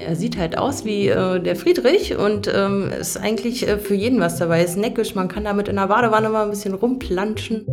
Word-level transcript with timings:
Er 0.00 0.16
sieht 0.16 0.36
halt 0.36 0.56
aus 0.56 0.84
wie 0.84 1.08
äh, 1.08 1.40
der 1.40 1.56
Friedrich 1.56 2.16
und 2.16 2.50
ähm, 2.54 2.90
ist 3.00 3.16
eigentlich 3.16 3.66
äh, 3.66 3.78
für 3.78 3.94
jeden 3.94 4.20
was 4.20 4.38
dabei. 4.38 4.62
Ist 4.62 4.76
neckisch, 4.76 5.14
man 5.14 5.28
kann 5.28 5.44
damit 5.44 5.68
in 5.68 5.76
der 5.76 5.88
Badewanne 5.88 6.28
mal 6.28 6.44
ein 6.44 6.50
bisschen 6.50 6.74
rumplanschen. 6.74 7.66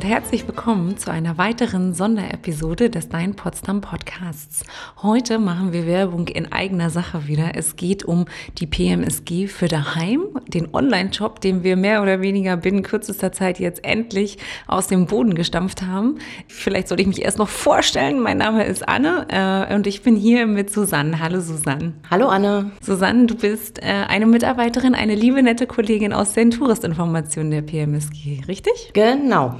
Und 0.00 0.06
herzlich 0.06 0.48
willkommen 0.48 0.96
zu 0.96 1.10
einer 1.10 1.36
weiteren 1.36 1.92
Sonderepisode 1.92 2.88
des 2.88 3.10
Dein 3.10 3.34
Potsdam 3.34 3.82
Podcasts. 3.82 4.62
Heute 5.02 5.38
machen 5.38 5.74
wir 5.74 5.86
Werbung 5.86 6.26
in 6.28 6.50
eigener 6.50 6.88
Sache 6.88 7.28
wieder. 7.28 7.50
Es 7.54 7.76
geht 7.76 8.06
um 8.06 8.24
die 8.56 8.66
PMSG 8.66 9.46
für 9.48 9.68
daheim, 9.68 10.22
den 10.48 10.72
Online-Shop, 10.72 11.42
den 11.42 11.64
wir 11.64 11.76
mehr 11.76 12.00
oder 12.00 12.22
weniger 12.22 12.56
binnen 12.56 12.82
kürzester 12.82 13.32
Zeit 13.32 13.60
jetzt 13.60 13.84
endlich 13.84 14.38
aus 14.66 14.86
dem 14.86 15.04
Boden 15.04 15.34
gestampft 15.34 15.82
haben. 15.82 16.14
Vielleicht 16.48 16.88
sollte 16.88 17.02
ich 17.02 17.08
mich 17.08 17.20
erst 17.20 17.36
noch 17.36 17.50
vorstellen. 17.50 18.20
Mein 18.20 18.38
Name 18.38 18.64
ist 18.64 18.88
Anne 18.88 19.26
äh, 19.28 19.74
und 19.74 19.86
ich 19.86 20.00
bin 20.00 20.16
hier 20.16 20.46
mit 20.46 20.70
Susanne. 20.70 21.20
Hallo 21.20 21.42
Susanne. 21.42 21.92
Hallo 22.10 22.28
Anne. 22.28 22.70
Susanne, 22.80 23.26
du 23.26 23.34
bist 23.34 23.82
äh, 23.82 24.06
eine 24.08 24.24
Mitarbeiterin, 24.24 24.94
eine 24.94 25.14
liebe 25.14 25.42
nette 25.42 25.66
Kollegin 25.66 26.14
aus 26.14 26.32
den 26.32 26.52
Touristinformationen 26.52 27.50
der 27.50 27.60
PMSG, 27.60 28.44
richtig? 28.48 28.92
Genau. 28.94 29.56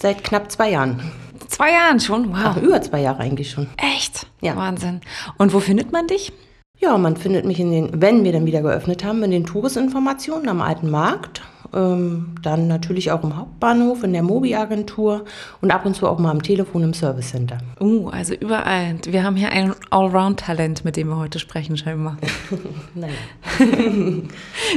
Seit 0.00 0.22
knapp 0.22 0.50
zwei 0.52 0.70
Jahren. 0.70 1.00
Zwei 1.48 1.72
Jahren 1.72 1.98
schon? 1.98 2.30
Wow. 2.30 2.38
Ach, 2.44 2.56
über 2.58 2.80
zwei 2.80 3.00
Jahre 3.00 3.20
eigentlich 3.20 3.50
schon. 3.50 3.66
Echt? 3.76 4.28
Ja. 4.40 4.54
Wahnsinn. 4.54 5.00
Und 5.38 5.52
wo 5.52 5.58
findet 5.58 5.90
man 5.90 6.06
dich? 6.06 6.32
Ja, 6.78 6.96
man 6.98 7.16
findet 7.16 7.44
mich 7.44 7.58
in 7.58 7.72
den, 7.72 8.00
wenn 8.00 8.22
wir 8.22 8.32
dann 8.32 8.46
wieder 8.46 8.62
geöffnet 8.62 9.02
haben, 9.04 9.24
in 9.24 9.32
den 9.32 9.44
Touristinformationen 9.44 10.48
am 10.48 10.60
Alten 10.60 10.88
Markt. 10.88 11.42
Ähm, 11.74 12.36
dann 12.42 12.68
natürlich 12.68 13.10
auch 13.10 13.24
im 13.24 13.36
Hauptbahnhof, 13.36 14.04
in 14.04 14.12
der 14.12 14.22
Mobi-Agentur 14.22 15.24
und 15.60 15.72
ab 15.72 15.84
und 15.84 15.94
zu 15.94 16.06
auch 16.06 16.20
mal 16.20 16.30
am 16.30 16.42
Telefon 16.42 16.84
im 16.84 16.94
Service 16.94 17.30
Center. 17.30 17.58
Uh, 17.80 18.08
also 18.08 18.34
überall. 18.34 19.00
Wir 19.04 19.24
haben 19.24 19.34
hier 19.34 19.50
ein 19.50 19.74
Allround-Talent, 19.90 20.84
mit 20.84 20.96
dem 20.96 21.08
wir 21.08 21.16
heute 21.16 21.40
sprechen, 21.40 21.76
scheinbar. 21.76 22.16
naja. 22.94 23.14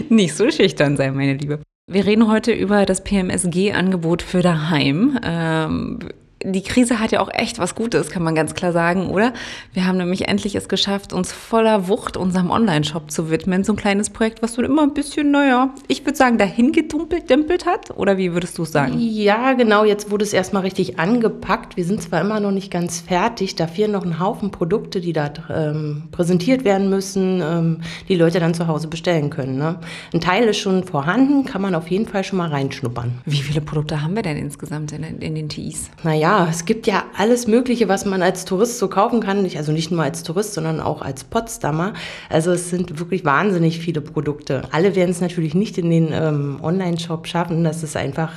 Nicht 0.09 0.35
so 0.35 0.49
schüchtern 0.49 0.97
sein, 0.97 1.15
meine 1.15 1.35
Liebe. 1.35 1.59
Wir 1.91 2.05
reden 2.05 2.31
heute 2.31 2.53
über 2.53 2.85
das 2.85 3.03
PMSG-Angebot 3.03 4.21
für 4.21 4.41
daheim. 4.41 5.19
Ähm, 5.23 5.99
die 6.43 6.63
Krise 6.63 6.99
hat 6.99 7.11
ja 7.11 7.19
auch 7.19 7.29
echt 7.31 7.59
was 7.59 7.75
Gutes, 7.75 8.09
kann 8.09 8.23
man 8.23 8.35
ganz 8.35 8.53
klar 8.53 8.71
sagen, 8.71 9.09
oder? 9.09 9.33
Wir 9.73 9.85
haben 9.85 9.97
nämlich 9.97 10.27
endlich 10.27 10.55
es 10.55 10.69
geschafft, 10.69 11.13
uns 11.13 11.31
voller 11.31 11.87
Wucht 11.87 12.17
unserem 12.17 12.49
Online-Shop 12.49 13.11
zu 13.11 13.29
widmen. 13.29 13.63
So 13.63 13.73
ein 13.73 13.75
kleines 13.75 14.09
Projekt, 14.09 14.41
was 14.41 14.53
du 14.53 14.61
immer 14.61 14.83
ein 14.83 14.93
bisschen, 14.93 15.31
naja, 15.31 15.73
ich 15.87 16.05
würde 16.05 16.17
sagen, 16.17 16.37
dahin 16.37 16.71
gedümpelt 16.71 17.65
hat. 17.65 17.91
Oder 17.97 18.17
wie 18.17 18.33
würdest 18.33 18.57
du 18.57 18.63
es 18.63 18.71
sagen? 18.71 18.95
Ja, 18.97 19.53
genau. 19.53 19.83
Jetzt 19.83 20.11
wurde 20.11 20.23
es 20.23 20.33
erstmal 20.33 20.63
richtig 20.63 20.99
angepackt. 20.99 21.77
Wir 21.77 21.85
sind 21.85 22.01
zwar 22.01 22.21
immer 22.21 22.39
noch 22.39 22.51
nicht 22.51 22.71
ganz 22.71 22.99
fertig. 22.99 23.55
Da 23.55 23.67
fehlen 23.67 23.91
noch 23.91 24.05
ein 24.05 24.19
Haufen 24.19 24.51
Produkte, 24.51 25.01
die 25.01 25.13
da 25.13 25.31
ähm, 25.49 26.03
präsentiert 26.11 26.63
werden 26.63 26.89
müssen, 26.89 27.41
ähm, 27.41 27.81
die 28.07 28.15
Leute 28.15 28.39
dann 28.39 28.53
zu 28.53 28.67
Hause 28.67 28.87
bestellen 28.87 29.29
können. 29.29 29.57
Ne? 29.57 29.79
Ein 30.13 30.21
Teil 30.21 30.45
ist 30.45 30.57
schon 30.57 30.83
vorhanden, 30.83 31.45
kann 31.45 31.61
man 31.61 31.75
auf 31.75 31.89
jeden 31.89 32.07
Fall 32.07 32.23
schon 32.23 32.37
mal 32.37 32.49
reinschnuppern. 32.49 33.21
Wie 33.25 33.41
viele 33.41 33.61
Produkte 33.61 34.01
haben 34.01 34.15
wir 34.15 34.23
denn 34.23 34.37
insgesamt 34.37 34.91
in, 34.91 35.03
in 35.03 35.35
den 35.35 35.49
TIs? 35.49 35.89
Naja, 36.03 36.30
ja, 36.31 36.47
es 36.49 36.63
gibt 36.63 36.87
ja 36.87 37.03
alles 37.17 37.45
Mögliche, 37.45 37.89
was 37.89 38.05
man 38.05 38.21
als 38.21 38.45
Tourist 38.45 38.79
so 38.79 38.87
kaufen 38.87 39.19
kann. 39.19 39.45
also 39.57 39.73
nicht 39.73 39.91
nur 39.91 40.01
als 40.01 40.23
Tourist, 40.23 40.53
sondern 40.53 40.79
auch 40.79 41.01
als 41.01 41.25
Potsdamer. 41.25 41.93
Also 42.29 42.51
es 42.51 42.69
sind 42.69 42.99
wirklich 42.99 43.25
wahnsinnig 43.25 43.79
viele 43.79 43.99
Produkte. 43.99 44.61
Alle 44.71 44.95
werden 44.95 45.09
es 45.09 45.19
natürlich 45.19 45.55
nicht 45.55 45.77
in 45.77 45.89
den 45.89 46.13
ähm, 46.13 46.59
Online-Shop 46.63 47.27
schaffen. 47.27 47.65
Das 47.65 47.83
ist 47.83 47.97
einfach 47.97 48.31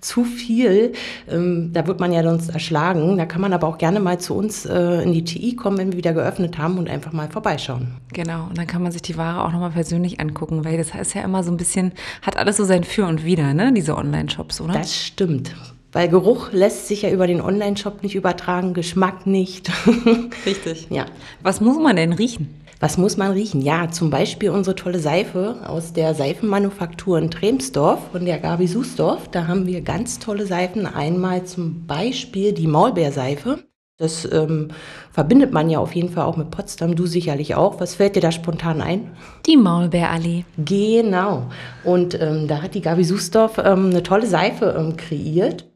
zu 0.00 0.24
viel. 0.24 0.94
Ähm, 1.30 1.70
da 1.72 1.86
wird 1.86 2.00
man 2.00 2.12
ja 2.12 2.24
sonst 2.24 2.48
erschlagen. 2.48 3.16
Da 3.18 3.24
kann 3.24 3.40
man 3.40 3.52
aber 3.52 3.68
auch 3.68 3.78
gerne 3.78 4.00
mal 4.00 4.18
zu 4.18 4.34
uns 4.34 4.66
äh, 4.66 5.02
in 5.02 5.12
die 5.12 5.22
TI 5.22 5.54
kommen, 5.54 5.78
wenn 5.78 5.92
wir 5.92 5.98
wieder 5.98 6.14
geöffnet 6.14 6.58
haben 6.58 6.76
und 6.76 6.88
einfach 6.90 7.12
mal 7.12 7.28
vorbeischauen. 7.30 7.98
Genau, 8.12 8.46
und 8.48 8.58
dann 8.58 8.66
kann 8.66 8.82
man 8.82 8.90
sich 8.90 9.02
die 9.02 9.16
Ware 9.16 9.44
auch 9.44 9.52
nochmal 9.52 9.70
persönlich 9.70 10.18
angucken, 10.18 10.64
weil 10.64 10.76
das 10.76 10.92
heißt 10.92 11.14
ja 11.14 11.22
immer 11.22 11.44
so 11.44 11.52
ein 11.52 11.56
bisschen, 11.56 11.92
hat 12.22 12.36
alles 12.36 12.56
so 12.56 12.64
sein 12.64 12.82
Für 12.82 13.06
und 13.06 13.24
Wider, 13.24 13.54
ne, 13.54 13.72
diese 13.72 13.96
Online-Shops, 13.96 14.60
oder? 14.60 14.72
Das 14.72 14.96
stimmt. 14.96 15.54
Weil 15.92 16.08
Geruch 16.08 16.52
lässt 16.52 16.86
sich 16.86 17.02
ja 17.02 17.10
über 17.10 17.26
den 17.26 17.40
Online-Shop 17.40 18.02
nicht 18.02 18.14
übertragen, 18.14 18.74
Geschmack 18.74 19.26
nicht. 19.26 19.70
Richtig. 20.46 20.86
Ja. 20.90 21.06
Was 21.42 21.60
muss 21.60 21.78
man 21.78 21.96
denn 21.96 22.12
riechen? 22.12 22.54
Was 22.80 22.96
muss 22.96 23.16
man 23.16 23.32
riechen? 23.32 23.60
Ja, 23.60 23.90
zum 23.90 24.10
Beispiel 24.10 24.50
unsere 24.50 24.76
tolle 24.76 25.00
Seife 25.00 25.56
aus 25.66 25.92
der 25.92 26.14
Seifenmanufaktur 26.14 27.18
in 27.18 27.30
Tremsdorf 27.30 27.98
von 28.12 28.24
der 28.24 28.38
Gabi 28.38 28.68
Susdorf. 28.68 29.28
Da 29.32 29.48
haben 29.48 29.66
wir 29.66 29.80
ganz 29.80 30.20
tolle 30.20 30.46
Seifen. 30.46 30.86
Einmal 30.86 31.44
zum 31.44 31.86
Beispiel 31.86 32.52
die 32.52 32.68
Maulbeerseife. 32.68 33.64
Das 33.96 34.30
ähm, 34.30 34.68
verbindet 35.10 35.52
man 35.52 35.68
ja 35.70 35.80
auf 35.80 35.92
jeden 35.96 36.10
Fall 36.10 36.24
auch 36.24 36.36
mit 36.36 36.52
Potsdam, 36.52 36.94
du 36.94 37.06
sicherlich 37.06 37.56
auch. 37.56 37.80
Was 37.80 37.96
fällt 37.96 38.14
dir 38.14 38.20
da 38.20 38.30
spontan 38.30 38.80
ein? 38.80 39.10
Die 39.44 39.56
Maulbeerallee. 39.56 40.44
Genau. 40.56 41.50
Und 41.82 42.14
ähm, 42.20 42.46
da 42.46 42.62
hat 42.62 42.76
die 42.76 42.80
Gabi 42.80 43.02
Susdorf 43.02 43.58
ähm, 43.58 43.86
eine 43.90 44.04
tolle 44.04 44.28
Seife 44.28 44.76
ähm, 44.78 44.96
kreiert. 44.96 45.67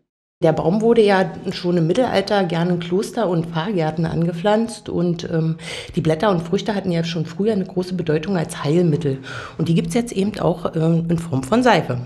Der 0.42 0.52
Baum 0.52 0.80
wurde 0.80 1.02
ja 1.02 1.30
schon 1.52 1.76
im 1.76 1.86
Mittelalter 1.86 2.42
gerne 2.44 2.72
in 2.72 2.80
Kloster 2.80 3.28
und 3.28 3.46
Pfarrgärten 3.46 4.06
angepflanzt 4.06 4.88
und 4.88 5.28
ähm, 5.30 5.56
die 5.94 6.00
Blätter 6.00 6.30
und 6.30 6.42
Früchte 6.42 6.74
hatten 6.74 6.90
ja 6.90 7.04
schon 7.04 7.26
früher 7.26 7.52
eine 7.52 7.64
große 7.64 7.94
Bedeutung 7.94 8.36
als 8.36 8.64
Heilmittel. 8.64 9.18
Und 9.58 9.68
die 9.68 9.74
gibt 9.74 9.88
es 9.88 9.94
jetzt 9.94 10.12
eben 10.12 10.38
auch 10.40 10.74
ähm, 10.74 11.06
in 11.08 11.18
Form 11.18 11.44
von 11.44 11.62
Seife. 11.62 11.98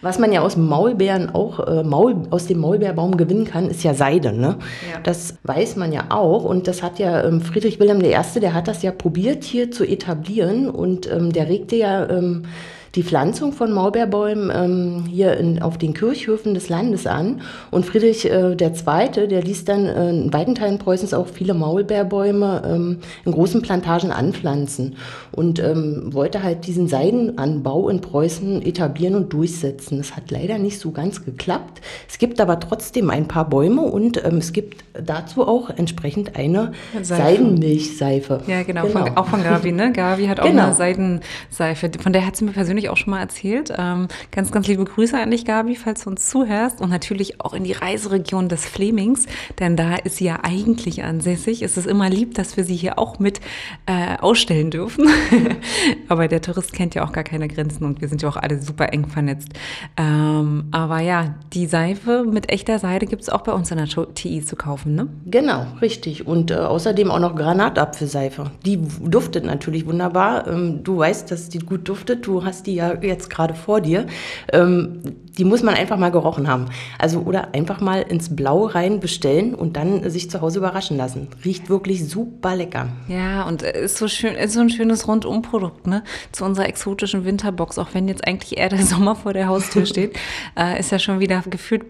Was 0.00 0.18
man 0.18 0.32
ja 0.32 0.40
aus 0.40 0.56
Maulbeeren 0.56 1.30
auch 1.32 1.60
äh, 1.60 1.84
Maul, 1.84 2.16
aus 2.30 2.46
dem 2.46 2.58
Maulbeerbaum 2.58 3.16
gewinnen 3.16 3.44
kann, 3.44 3.68
ist 3.68 3.84
ja 3.84 3.94
Seide. 3.94 4.32
Ne? 4.32 4.56
Ja. 4.90 5.00
Das 5.04 5.36
weiß 5.44 5.76
man 5.76 5.92
ja 5.92 6.06
auch. 6.08 6.44
Und 6.44 6.66
das 6.66 6.82
hat 6.82 6.98
ja 6.98 7.24
ähm, 7.24 7.40
Friedrich 7.40 7.78
Wilhelm 7.78 8.00
I., 8.00 8.40
der 8.40 8.54
hat 8.54 8.66
das 8.66 8.82
ja 8.82 8.90
probiert 8.90 9.44
hier 9.44 9.70
zu 9.70 9.84
etablieren 9.84 10.68
und 10.68 11.08
ähm, 11.10 11.32
der 11.32 11.48
regte 11.48 11.76
ja 11.76 12.08
ähm, 12.08 12.46
die 12.94 13.02
Pflanzung 13.02 13.52
von 13.52 13.72
Maulbeerbäumen 13.72 14.50
ähm, 14.54 15.04
hier 15.08 15.36
in, 15.36 15.62
auf 15.62 15.78
den 15.78 15.94
Kirchhöfen 15.94 16.54
des 16.54 16.68
Landes 16.68 17.06
an. 17.06 17.40
Und 17.70 17.86
Friedrich 17.86 18.30
äh, 18.30 18.52
II., 18.52 19.28
der 19.28 19.42
ließ 19.42 19.64
dann 19.64 19.86
äh, 19.86 20.10
in 20.10 20.32
weiten 20.32 20.54
Teilen 20.54 20.78
Preußens 20.78 21.14
auch 21.14 21.26
viele 21.26 21.54
Maulbeerbäume 21.54 22.62
ähm, 22.66 22.98
in 23.24 23.32
großen 23.32 23.62
Plantagen 23.62 24.12
anpflanzen 24.12 24.96
und 25.30 25.58
ähm, 25.58 26.12
wollte 26.12 26.42
halt 26.42 26.66
diesen 26.66 26.86
Seidenanbau 26.86 27.88
in 27.88 28.00
Preußen 28.00 28.62
etablieren 28.62 29.14
und 29.14 29.32
durchsetzen. 29.32 29.98
Das 29.98 30.14
hat 30.14 30.30
leider 30.30 30.58
nicht 30.58 30.78
so 30.78 30.90
ganz 30.90 31.24
geklappt. 31.24 31.80
Es 32.08 32.18
gibt 32.18 32.40
aber 32.40 32.60
trotzdem 32.60 33.08
ein 33.08 33.26
paar 33.26 33.48
Bäume 33.48 33.82
und 33.82 34.22
ähm, 34.24 34.36
es 34.36 34.52
gibt 34.52 34.84
dazu 34.92 35.46
auch 35.46 35.70
entsprechend 35.70 36.36
eine 36.36 36.72
Seife. 37.00 37.22
Seidenmilchseife. 37.22 38.40
Ja, 38.46 38.62
genau, 38.62 38.86
genau. 38.86 39.06
Von, 39.06 39.16
auch 39.16 39.26
von 39.26 39.42
Gabi. 39.42 39.72
Ne? 39.72 39.92
Gabi 39.92 40.26
hat 40.26 40.40
auch 40.40 40.44
genau. 40.44 40.64
eine 40.64 40.74
Seidenseife. 40.74 41.90
Von 41.98 42.12
der 42.12 42.26
hat 42.26 42.36
sie 42.36 42.44
mir 42.44 42.52
persönlich 42.52 42.81
ich 42.82 42.90
auch 42.90 42.96
schon 42.96 43.10
mal 43.12 43.20
erzählt. 43.20 43.72
Ähm, 43.76 44.08
ganz, 44.30 44.52
ganz 44.52 44.66
liebe 44.66 44.84
Grüße 44.84 45.18
an 45.18 45.30
dich, 45.30 45.44
Gabi, 45.44 45.76
falls 45.76 46.04
du 46.04 46.10
uns 46.10 46.28
zuhörst. 46.28 46.80
Und 46.80 46.90
natürlich 46.90 47.40
auch 47.40 47.54
in 47.54 47.64
die 47.64 47.72
Reiseregion 47.72 48.48
des 48.48 48.64
Flemings, 48.64 49.26
denn 49.58 49.76
da 49.76 49.96
ist 49.96 50.16
sie 50.16 50.24
ja 50.24 50.40
eigentlich 50.42 51.02
ansässig. 51.04 51.62
Es 51.62 51.76
ist 51.76 51.86
immer 51.86 52.10
lieb, 52.10 52.34
dass 52.34 52.56
wir 52.56 52.64
sie 52.64 52.76
hier 52.76 52.98
auch 52.98 53.18
mit 53.18 53.40
äh, 53.86 54.18
ausstellen 54.18 54.70
dürfen. 54.70 55.08
aber 56.08 56.28
der 56.28 56.42
Tourist 56.42 56.72
kennt 56.72 56.94
ja 56.94 57.04
auch 57.04 57.12
gar 57.12 57.24
keine 57.24 57.48
Grenzen 57.48 57.84
und 57.84 58.00
wir 58.00 58.08
sind 58.08 58.22
ja 58.22 58.28
auch 58.28 58.36
alle 58.36 58.60
super 58.60 58.92
eng 58.92 59.06
vernetzt. 59.06 59.48
Ähm, 59.96 60.64
aber 60.70 61.00
ja, 61.00 61.34
die 61.52 61.66
Seife 61.66 62.24
mit 62.24 62.50
echter 62.50 62.78
Seide 62.78 63.06
gibt 63.06 63.22
es 63.22 63.28
auch 63.28 63.42
bei 63.42 63.52
uns 63.52 63.70
in 63.70 63.78
der 63.78 63.86
TI 63.86 64.44
zu 64.44 64.56
kaufen, 64.56 64.94
ne? 64.94 65.08
Genau, 65.26 65.66
richtig. 65.80 66.26
Und 66.26 66.50
äh, 66.50 66.54
außerdem 66.54 67.10
auch 67.10 67.18
noch 67.18 67.36
Granatapfelseife. 67.36 68.50
Die 68.64 68.78
duftet 69.04 69.44
natürlich 69.44 69.86
wunderbar. 69.86 70.46
Ähm, 70.46 70.82
du 70.82 70.98
weißt, 70.98 71.30
dass 71.30 71.48
die 71.48 71.58
gut 71.58 71.88
duftet. 71.88 72.26
Du 72.26 72.44
hast 72.44 72.66
die 72.66 72.71
die 72.72 72.76
ja 72.76 72.94
jetzt 73.02 73.30
gerade 73.30 73.54
vor 73.54 73.80
dir, 73.80 74.06
ähm, 74.52 75.02
die 75.38 75.44
muss 75.44 75.62
man 75.62 75.74
einfach 75.74 75.96
mal 75.96 76.10
gerochen 76.10 76.48
haben. 76.48 76.66
Also 76.98 77.20
oder 77.20 77.54
einfach 77.54 77.80
mal 77.80 78.02
ins 78.02 78.34
Blau 78.34 78.66
rein 78.66 79.00
bestellen 79.00 79.54
und 79.54 79.76
dann 79.76 80.08
sich 80.10 80.30
zu 80.30 80.40
Hause 80.40 80.58
überraschen 80.58 80.96
lassen. 80.96 81.28
Riecht 81.44 81.68
wirklich 81.68 82.08
super 82.08 82.54
lecker. 82.54 82.88
Ja, 83.08 83.44
und 83.44 83.62
ist 83.62 83.96
so 83.96 84.08
schön, 84.08 84.34
ist 84.34 84.52
so 84.52 84.60
ein 84.60 84.70
schönes 84.70 85.08
Rundumprodukt, 85.08 85.86
ne? 85.86 86.02
Zu 86.32 86.44
unserer 86.44 86.68
exotischen 86.68 87.24
Winterbox, 87.24 87.78
auch 87.78 87.88
wenn 87.92 88.08
jetzt 88.08 88.26
eigentlich 88.26 88.58
eher 88.58 88.68
der 88.68 88.82
Sommer 88.82 89.16
vor 89.16 89.32
der 89.32 89.48
Haustür 89.48 89.86
steht, 89.86 90.18
äh, 90.58 90.78
ist 90.78 90.90
ja 90.90 90.98
schon 90.98 91.20
wieder 91.20 91.42
gefühlt 91.48 91.86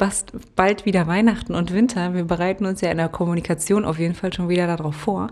bald 0.56 0.86
wieder 0.86 1.06
Weihnachten 1.06 1.54
und 1.54 1.72
Winter. 1.72 2.14
Wir 2.14 2.24
bereiten 2.24 2.66
uns 2.66 2.80
ja 2.80 2.90
in 2.90 2.98
der 2.98 3.08
Kommunikation 3.08 3.84
auf 3.84 3.98
jeden 3.98 4.14
Fall 4.14 4.32
schon 4.32 4.48
wieder 4.48 4.66
darauf 4.66 4.94
vor. 4.94 5.30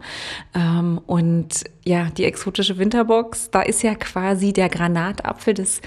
Ähm, 0.54 1.00
und 1.06 1.64
ja, 1.84 2.08
die 2.16 2.24
exotische 2.24 2.78
Winterbox, 2.78 3.50
da 3.50 3.62
ist 3.62 3.82
ja 3.82 3.94
quasi 3.94 4.52
der 4.52 4.68
Granatapfel 4.68 5.54
des 5.54 5.80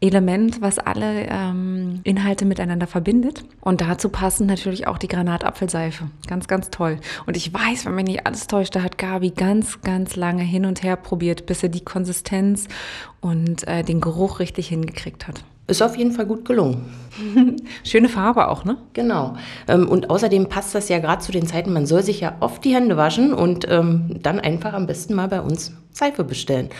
Element, 0.00 0.62
was 0.62 0.78
alle 0.78 1.26
ähm, 1.28 2.00
Inhalte 2.04 2.46
miteinander 2.46 2.86
verbindet. 2.86 3.44
Und 3.60 3.82
dazu 3.82 4.08
passen 4.08 4.46
natürlich 4.46 4.86
auch 4.86 4.96
die 4.96 5.08
Granatapfelseife. 5.08 6.06
Ganz, 6.26 6.48
ganz 6.48 6.70
toll. 6.70 6.98
Und 7.26 7.36
ich 7.36 7.52
weiß, 7.52 7.84
wenn 7.84 7.94
mich 7.94 8.06
nicht 8.06 8.26
alles 8.26 8.46
täuscht, 8.46 8.74
da 8.74 8.82
hat 8.82 8.96
Gabi 8.96 9.30
ganz, 9.30 9.82
ganz 9.82 10.16
lange 10.16 10.42
hin 10.42 10.64
und 10.64 10.82
her 10.82 10.96
probiert, 10.96 11.46
bis 11.46 11.62
er 11.62 11.68
die 11.68 11.84
Konsistenz 11.84 12.66
und 13.20 13.68
äh, 13.68 13.82
den 13.82 14.00
Geruch 14.00 14.40
richtig 14.40 14.68
hingekriegt 14.68 15.28
hat. 15.28 15.44
Ist 15.70 15.82
auf 15.82 15.96
jeden 15.96 16.10
Fall 16.10 16.26
gut 16.26 16.44
gelungen. 16.44 16.86
Schöne 17.84 18.08
Farbe 18.08 18.48
auch, 18.48 18.64
ne? 18.64 18.76
Genau. 18.92 19.36
Ähm, 19.68 19.88
und 19.88 20.10
außerdem 20.10 20.48
passt 20.48 20.74
das 20.74 20.88
ja 20.88 20.98
gerade 20.98 21.22
zu 21.22 21.30
den 21.30 21.46
Zeiten, 21.46 21.72
man 21.72 21.86
soll 21.86 22.02
sich 22.02 22.20
ja 22.20 22.36
oft 22.40 22.64
die 22.64 22.74
Hände 22.74 22.96
waschen 22.96 23.32
und 23.32 23.68
ähm, 23.70 24.16
dann 24.20 24.40
einfach 24.40 24.72
am 24.72 24.88
besten 24.88 25.14
mal 25.14 25.28
bei 25.28 25.40
uns 25.40 25.72
Seife 25.92 26.24
bestellen. 26.24 26.70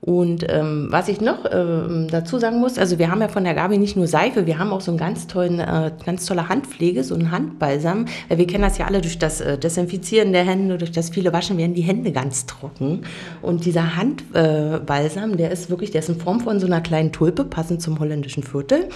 Und 0.00 0.46
ähm, 0.48 0.86
was 0.90 1.08
ich 1.08 1.20
noch 1.20 1.44
äh, 1.44 2.06
dazu 2.08 2.38
sagen 2.38 2.60
muss, 2.60 2.78
also 2.78 2.98
wir 2.98 3.10
haben 3.10 3.20
ja 3.20 3.28
von 3.28 3.42
der 3.42 3.54
Gabi 3.54 3.78
nicht 3.78 3.96
nur 3.96 4.06
Seife, 4.06 4.46
wir 4.46 4.58
haben 4.58 4.72
auch 4.72 4.80
so 4.80 4.92
einen 4.92 4.98
ganz 4.98 5.26
tollen, 5.26 5.58
äh, 5.58 5.90
ganz 6.06 6.24
tolle 6.24 6.48
Handpflege, 6.48 7.02
so 7.02 7.16
einen 7.16 7.32
Handbalsam. 7.32 8.06
Wir 8.28 8.46
kennen 8.46 8.62
das 8.62 8.78
ja 8.78 8.86
alle 8.86 9.00
durch 9.00 9.18
das 9.18 9.40
äh, 9.40 9.58
Desinfizieren 9.58 10.32
der 10.32 10.44
Hände, 10.44 10.78
durch 10.78 10.92
das 10.92 11.10
viele 11.10 11.32
Waschen 11.32 11.58
werden 11.58 11.74
die 11.74 11.82
Hände 11.82 12.12
ganz 12.12 12.46
trocken. 12.46 13.02
Und 13.42 13.64
dieser 13.64 13.96
Handbalsam, 13.96 15.36
der 15.36 15.50
ist 15.50 15.68
wirklich, 15.68 15.90
der 15.90 16.00
ist 16.00 16.08
in 16.08 16.20
Form 16.20 16.40
von 16.40 16.60
so 16.60 16.66
einer 16.66 16.80
kleinen 16.80 17.10
Tulpe, 17.10 17.44
passend 17.44 17.82
zum 17.82 17.98
holländischen 17.98 18.44
Viertel. 18.44 18.88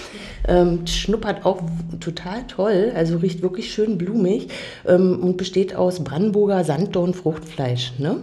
Ähm, 0.46 0.86
schnuppert 0.86 1.44
auch 1.44 1.60
total 1.98 2.46
toll, 2.46 2.92
also 2.94 3.16
riecht 3.16 3.42
wirklich 3.42 3.72
schön 3.72 3.98
blumig 3.98 4.48
ähm, 4.86 5.18
und 5.20 5.36
besteht 5.36 5.74
aus 5.74 6.02
Brandenburger 6.04 6.62
Sanddornfruchtfleisch. 6.62 7.94
Ne? 7.98 8.18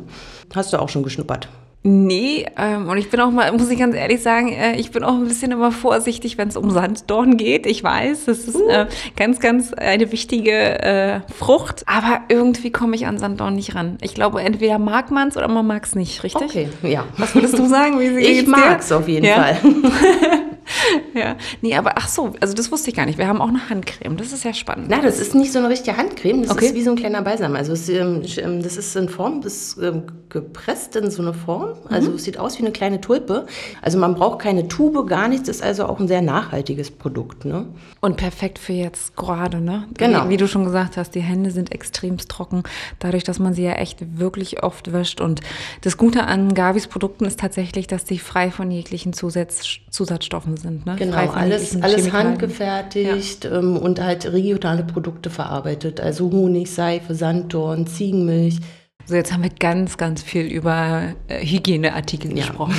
Hast 0.54 0.72
du 0.72 0.78
auch 0.78 0.90
schon 0.90 1.04
geschnuppert? 1.04 1.50
Nee, 1.82 2.46
ähm, 2.58 2.90
und 2.90 2.98
ich 2.98 3.10
bin 3.10 3.22
auch 3.22 3.32
mal, 3.32 3.50
muss 3.54 3.70
ich 3.70 3.80
ganz 3.80 3.96
ehrlich 3.96 4.22
sagen, 4.22 4.50
äh, 4.50 4.76
ich 4.76 4.92
bin 4.92 5.02
auch 5.02 5.14
ein 5.14 5.26
bisschen 5.26 5.54
immer 5.54 5.72
vorsichtig, 5.72 6.38
wenn 6.38 6.50
es 6.50 6.58
um 6.58 6.72
Sanddorn 6.72 7.38
geht. 7.38 7.66
Ich 7.66 7.82
weiß, 7.82 8.26
das 8.26 8.40
ist 8.40 8.56
uh. 8.58 8.70
äh, 8.70 8.88
ganz, 9.16 9.40
ganz 9.40 9.74
eine 9.74 10.12
wichtige 10.12 10.52
äh, 10.52 11.22
Frucht, 11.34 11.84
aber 11.86 12.22
irgendwie 12.28 12.72
komme 12.72 12.98
ich 12.98 13.08
an 13.08 13.18
Sanddorn 13.18 13.56
nicht 13.56 13.76
ran. 13.76 13.98
Ich 14.02 14.14
glaube, 14.14 14.42
entweder 14.42 14.78
mag 14.78 15.10
man 15.10 15.30
es 15.30 15.38
oder 15.38 15.48
man 15.48 15.66
mag 15.66 15.86
es 15.86 15.96
nicht, 15.96 16.22
richtig? 16.24 16.50
Okay, 16.50 16.70
ja. 16.84 17.06
Was 17.16 17.34
würdest 17.34 17.58
du 17.58 17.66
sagen? 17.66 17.98
Wie 17.98 18.06
ich 18.18 18.46
mag 18.46 18.82
es 18.82 18.92
auf 18.92 19.08
jeden 19.08 19.26
ja? 19.26 19.36
Fall. 19.36 19.58
ja, 21.14 21.36
nee, 21.62 21.76
aber 21.76 21.94
ach 21.98 22.08
so, 22.08 22.34
also 22.40 22.54
das 22.54 22.72
wusste 22.72 22.90
ich 22.90 22.96
gar 22.96 23.06
nicht. 23.06 23.18
Wir 23.18 23.28
haben 23.28 23.42
auch 23.42 23.50
eine 23.50 23.70
Handcreme. 23.70 24.18
Das 24.18 24.32
ist 24.32 24.44
ja 24.44 24.54
spannend. 24.54 24.88
Na, 24.90 25.02
das 25.02 25.20
ist 25.20 25.36
nicht 25.36 25.52
so 25.52 25.60
eine 25.60 25.70
richtige 25.70 25.98
Handcreme. 25.98 26.44
Das 26.44 26.52
okay. 26.52 26.68
ist 26.68 26.76
wie 26.76 26.84
so 26.84 26.92
ein 26.92 26.96
kleiner 26.96 27.22
Balsam. 27.22 27.56
Also 27.56 27.74
es, 27.74 27.90
ähm, 27.90 28.22
ähm, 28.38 28.62
das 28.62 28.78
ist 28.78 28.96
in 28.96 29.10
Form, 29.10 29.42
das 29.42 29.54
ist 29.54 29.78
ähm, 29.82 30.04
gepresst 30.30 30.96
in 30.96 31.12
so 31.12 31.22
eine 31.22 31.34
Form. 31.34 31.74
Also 31.90 32.10
mhm. 32.10 32.16
es 32.16 32.24
sieht 32.24 32.38
aus 32.38 32.58
wie 32.58 32.64
eine 32.64 32.72
kleine 32.72 33.02
Tulpe. 33.02 33.46
Also 33.82 33.98
man 33.98 34.16
braucht 34.16 34.40
keine 34.40 34.68
Tube, 34.68 35.08
gar 35.08 35.28
nichts. 35.28 35.50
Ist 35.50 35.64
also 35.64 35.86
auch 35.86 36.00
ein 36.00 36.08
sehr 36.08 36.22
nachhaltiges 36.22 36.92
Produkt. 36.92 37.46
Ne? 37.46 37.68
Und 38.00 38.18
perfekt 38.18 38.60
für 38.60 38.74
jetzt 38.74 39.16
gerade, 39.16 39.60
ne? 39.62 39.88
Genau. 39.98 40.26
Wie, 40.26 40.30
wie 40.30 40.38
du 40.38 40.48
schon 40.48 40.66
gesagt 40.66 40.98
hast, 40.98 41.16
die 41.16 41.22
Hände 41.22 41.52
sind 41.52 41.72
extremst 41.72 42.30
trocken, 42.30 42.64
dadurch, 43.00 43.24
dass 43.24 43.40
man 43.40 43.54
sie 43.54 43.64
ja 43.64 43.74
echt 43.74 44.20
wirklich 44.20 44.64
oft 44.64 44.94
wäscht. 44.94 45.22
Und 45.22 45.42
das 45.82 45.98
Gute 45.98 46.24
an 46.26 46.54
Gavis 46.54 46.88
Produkten 46.88 47.26
ist 47.26 47.40
tatsächlich, 47.40 47.88
dass 47.88 48.08
sie 48.08 48.20
frei 48.20 48.52
von 48.52 48.72
jeglichen 48.72 49.14
Zusatz, 49.14 49.80
Zusatzstoffen 49.90 50.58
sind. 50.58 50.79
Ne? 50.86 50.96
Genau, 50.98 51.18
alles, 51.18 51.82
alles 51.82 52.12
handgefertigt 52.12 53.46
ja. 53.46 53.60
ähm, 53.60 53.78
und 53.78 54.02
halt 54.02 54.32
regionale 54.32 54.84
Produkte 54.84 55.30
verarbeitet. 55.30 56.00
Also 56.00 56.32
Honig, 56.32 56.72
Seife, 56.72 57.16
Sanddorn, 57.16 57.88
Ziegenmilch. 57.88 58.60
So, 59.10 59.16
jetzt 59.16 59.34
haben 59.34 59.42
wir 59.42 59.50
ganz, 59.50 59.98
ganz 59.98 60.22
viel 60.22 60.44
über 60.44 61.16
äh, 61.30 61.44
Hygieneartikel 61.44 62.30
ja. 62.30 62.46
gesprochen. 62.46 62.76